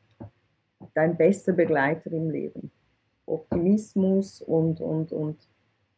dein 0.95 1.17
bester 1.17 1.53
Begleiter 1.53 2.11
im 2.13 2.31
Leben. 2.31 2.71
Optimismus 3.27 4.41
und, 4.41 4.81
und, 4.81 5.13
und 5.13 5.49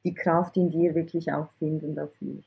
die 0.04 0.14
Kraft 0.14 0.56
in 0.56 0.70
dir 0.70 0.94
wirklich 0.94 1.32
auch 1.32 1.50
finden 1.58 1.94
dafür. 1.94 2.42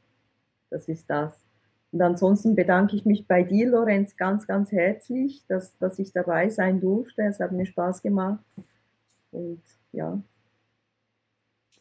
Das 0.70 0.88
ist 0.88 1.10
das. 1.10 1.44
Und 1.92 2.02
ansonsten 2.02 2.56
bedanke 2.56 2.96
ich 2.96 3.06
mich 3.06 3.28
bei 3.28 3.44
dir, 3.44 3.70
Lorenz, 3.70 4.16
ganz, 4.16 4.48
ganz 4.48 4.72
herzlich, 4.72 5.46
dass, 5.48 5.78
dass 5.78 6.00
ich 6.00 6.14
dabei 6.14 6.50
sein 6.50 6.80
durfte. 6.80 7.24
Es 7.24 7.40
hat 7.40 7.52
mir 7.52 7.66
Spaß 7.66 8.02
gemacht. 8.02 8.44
Und 9.32 9.62
ja, 9.92 10.22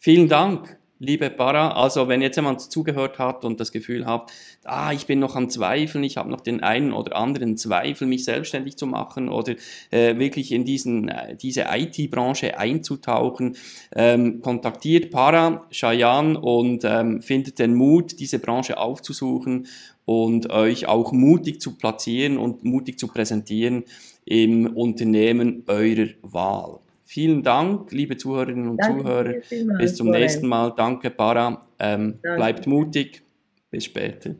Vielen 0.02 0.30
Dank, 0.30 0.78
liebe 0.98 1.28
Para. 1.28 1.72
Also, 1.72 2.08
wenn 2.08 2.22
jetzt 2.22 2.36
jemand 2.36 2.62
zugehört 2.62 3.18
hat 3.18 3.44
und 3.44 3.60
das 3.60 3.70
Gefühl 3.70 4.06
hat, 4.06 4.32
ah, 4.64 4.94
ich 4.94 5.04
bin 5.04 5.18
noch 5.18 5.36
am 5.36 5.50
Zweifeln, 5.50 6.04
ich 6.04 6.16
habe 6.16 6.30
noch 6.30 6.40
den 6.40 6.62
einen 6.62 6.94
oder 6.94 7.16
anderen 7.16 7.58
Zweifel, 7.58 8.08
mich 8.08 8.24
selbstständig 8.24 8.78
zu 8.78 8.86
machen 8.86 9.28
oder 9.28 9.56
äh, 9.90 10.16
wirklich 10.16 10.52
in 10.52 10.64
diesen, 10.64 11.10
äh, 11.10 11.36
diese 11.36 11.66
IT-Branche 11.70 12.58
einzutauchen, 12.58 13.58
ähm, 13.94 14.40
kontaktiert 14.40 15.10
Para, 15.10 15.66
Shayan 15.70 16.34
und 16.34 16.82
ähm, 16.86 17.20
findet 17.20 17.58
den 17.58 17.74
Mut, 17.74 18.18
diese 18.20 18.38
Branche 18.38 18.78
aufzusuchen 18.78 19.66
und 20.06 20.48
euch 20.48 20.88
auch 20.88 21.12
mutig 21.12 21.60
zu 21.60 21.76
platzieren 21.76 22.38
und 22.38 22.64
mutig 22.64 22.98
zu 22.98 23.06
präsentieren 23.06 23.84
im 24.24 24.66
Unternehmen 24.74 25.62
eurer 25.66 26.08
Wahl. 26.22 26.80
Vielen 27.12 27.42
Dank, 27.42 27.90
liebe 27.90 28.16
Zuhörerinnen 28.16 28.68
und 28.68 28.76
Danke 28.76 29.02
Zuhörer. 29.02 29.34
Bis 29.78 29.96
zum 29.96 30.06
Lorenz. 30.06 30.22
nächsten 30.22 30.46
Mal. 30.46 30.72
Danke, 30.76 31.10
Para. 31.10 31.66
Ähm, 31.80 32.20
Danke. 32.22 32.36
bleibt 32.36 32.66
mutig. 32.68 33.24
Bis 33.68 33.86
später. 33.86 34.36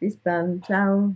Bis 0.00 0.18
dann. 0.22 0.62
Ciao. 0.62 1.14